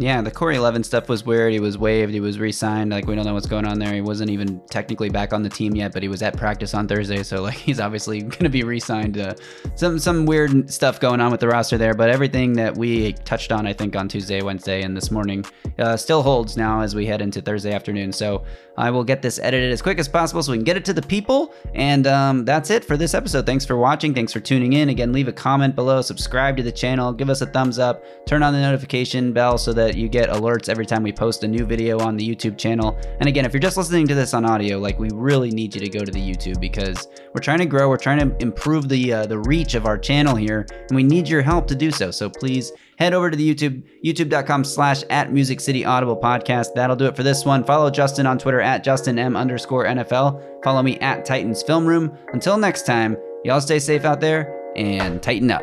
Yeah, 0.00 0.22
the 0.22 0.30
Corey 0.30 0.58
Levin 0.58 0.84
stuff 0.84 1.08
was 1.08 1.26
weird. 1.26 1.52
He 1.52 1.58
was 1.58 1.76
waived. 1.76 2.12
He 2.12 2.20
was 2.20 2.38
re-signed. 2.38 2.92
Like 2.92 3.06
we 3.06 3.16
don't 3.16 3.24
know 3.24 3.34
what's 3.34 3.48
going 3.48 3.66
on 3.66 3.80
there. 3.80 3.92
He 3.92 4.00
wasn't 4.00 4.30
even 4.30 4.60
technically 4.70 5.08
back 5.08 5.32
on 5.32 5.42
the 5.42 5.48
team 5.48 5.74
yet, 5.74 5.92
but 5.92 6.02
he 6.02 6.08
was 6.08 6.22
at 6.22 6.36
practice 6.36 6.72
on 6.72 6.86
Thursday, 6.86 7.24
so 7.24 7.42
like 7.42 7.54
he's 7.68 7.80
obviously 7.80 8.20
going 8.20 8.44
to 8.44 8.48
be 8.48 8.62
re-signed. 8.62 9.18
Uh, 9.18 9.34
some 9.74 9.98
some 9.98 10.24
weird 10.24 10.70
stuff 10.70 11.00
going 11.00 11.20
on 11.20 11.32
with 11.32 11.40
the 11.40 11.48
roster 11.48 11.76
there, 11.76 11.94
but 11.94 12.10
everything 12.10 12.52
that 12.52 12.76
we 12.76 13.12
touched 13.24 13.50
on, 13.50 13.66
I 13.66 13.72
think, 13.72 13.96
on 13.96 14.06
Tuesday, 14.06 14.40
Wednesday, 14.40 14.82
and 14.82 14.96
this 14.96 15.10
morning, 15.10 15.44
uh, 15.80 15.96
still 15.96 16.22
holds 16.22 16.56
now 16.56 16.80
as 16.80 16.94
we 16.94 17.04
head 17.04 17.20
into 17.20 17.40
Thursday 17.40 17.72
afternoon. 17.72 18.12
So 18.12 18.44
I 18.78 18.90
will 18.90 19.02
get 19.02 19.22
this 19.22 19.40
edited 19.40 19.72
as 19.72 19.82
quick 19.82 19.98
as 19.98 20.08
possible 20.08 20.40
so 20.40 20.52
we 20.52 20.58
can 20.58 20.64
get 20.64 20.76
it 20.76 20.84
to 20.84 20.92
the 20.92 21.02
people. 21.02 21.52
And 21.74 22.06
um, 22.06 22.44
that's 22.44 22.70
it 22.70 22.84
for 22.84 22.96
this 22.96 23.12
episode. 23.12 23.44
Thanks 23.44 23.64
for 23.64 23.76
watching. 23.76 24.14
Thanks 24.14 24.32
for 24.32 24.38
tuning 24.38 24.74
in. 24.74 24.88
Again, 24.88 25.12
leave 25.12 25.26
a 25.26 25.32
comment 25.32 25.74
below, 25.74 26.00
subscribe 26.00 26.56
to 26.58 26.62
the 26.62 26.70
channel, 26.70 27.12
give 27.12 27.28
us 27.28 27.40
a 27.40 27.46
thumbs 27.46 27.80
up, 27.80 28.04
turn 28.26 28.44
on 28.44 28.52
the 28.52 28.60
notification 28.60 29.32
bell 29.32 29.58
so 29.58 29.72
that 29.72 29.87
you 29.96 30.08
get 30.08 30.28
alerts 30.30 30.68
every 30.68 30.86
time 30.86 31.02
we 31.02 31.12
post 31.12 31.44
a 31.44 31.48
new 31.48 31.64
video 31.64 31.98
on 32.00 32.16
the 32.16 32.28
YouTube 32.28 32.58
channel. 32.58 32.98
And 33.20 33.28
again, 33.28 33.44
if 33.44 33.52
you're 33.52 33.60
just 33.60 33.76
listening 33.76 34.06
to 34.08 34.14
this 34.14 34.34
on 34.34 34.44
audio, 34.44 34.78
like 34.78 34.98
we 34.98 35.08
really 35.12 35.50
need 35.50 35.74
you 35.74 35.80
to 35.80 35.88
go 35.88 36.04
to 36.04 36.10
the 36.10 36.20
YouTube 36.20 36.60
because 36.60 37.08
we're 37.34 37.40
trying 37.40 37.58
to 37.58 37.66
grow, 37.66 37.88
we're 37.88 37.96
trying 37.96 38.18
to 38.18 38.42
improve 38.42 38.88
the 38.88 39.12
uh, 39.12 39.26
the 39.26 39.38
reach 39.38 39.74
of 39.74 39.86
our 39.86 39.98
channel 39.98 40.34
here, 40.34 40.66
and 40.70 40.96
we 40.96 41.02
need 41.02 41.28
your 41.28 41.42
help 41.42 41.66
to 41.68 41.74
do 41.74 41.90
so. 41.90 42.10
So 42.10 42.28
please 42.28 42.72
head 42.98 43.14
over 43.14 43.30
to 43.30 43.36
the 43.36 43.54
YouTube, 43.54 43.82
youtube.com 44.04 44.64
slash 44.64 45.02
at 45.10 45.32
Music 45.32 45.60
City 45.60 45.84
Audible 45.84 46.16
Podcast. 46.16 46.74
That'll 46.74 46.96
do 46.96 47.06
it 47.06 47.16
for 47.16 47.22
this 47.22 47.44
one. 47.44 47.64
Follow 47.64 47.90
Justin 47.90 48.26
on 48.26 48.38
Twitter 48.38 48.60
at 48.60 48.84
Justin 48.84 49.18
M 49.18 49.36
underscore 49.36 49.84
NFL. 49.84 50.62
Follow 50.64 50.82
me 50.82 50.98
at 50.98 51.24
Titans 51.24 51.62
Film 51.62 51.86
Room. 51.86 52.16
Until 52.32 52.58
next 52.58 52.86
time, 52.86 53.16
y'all 53.44 53.60
stay 53.60 53.78
safe 53.78 54.04
out 54.04 54.20
there 54.20 54.54
and 54.76 55.22
tighten 55.22 55.50
up. 55.50 55.62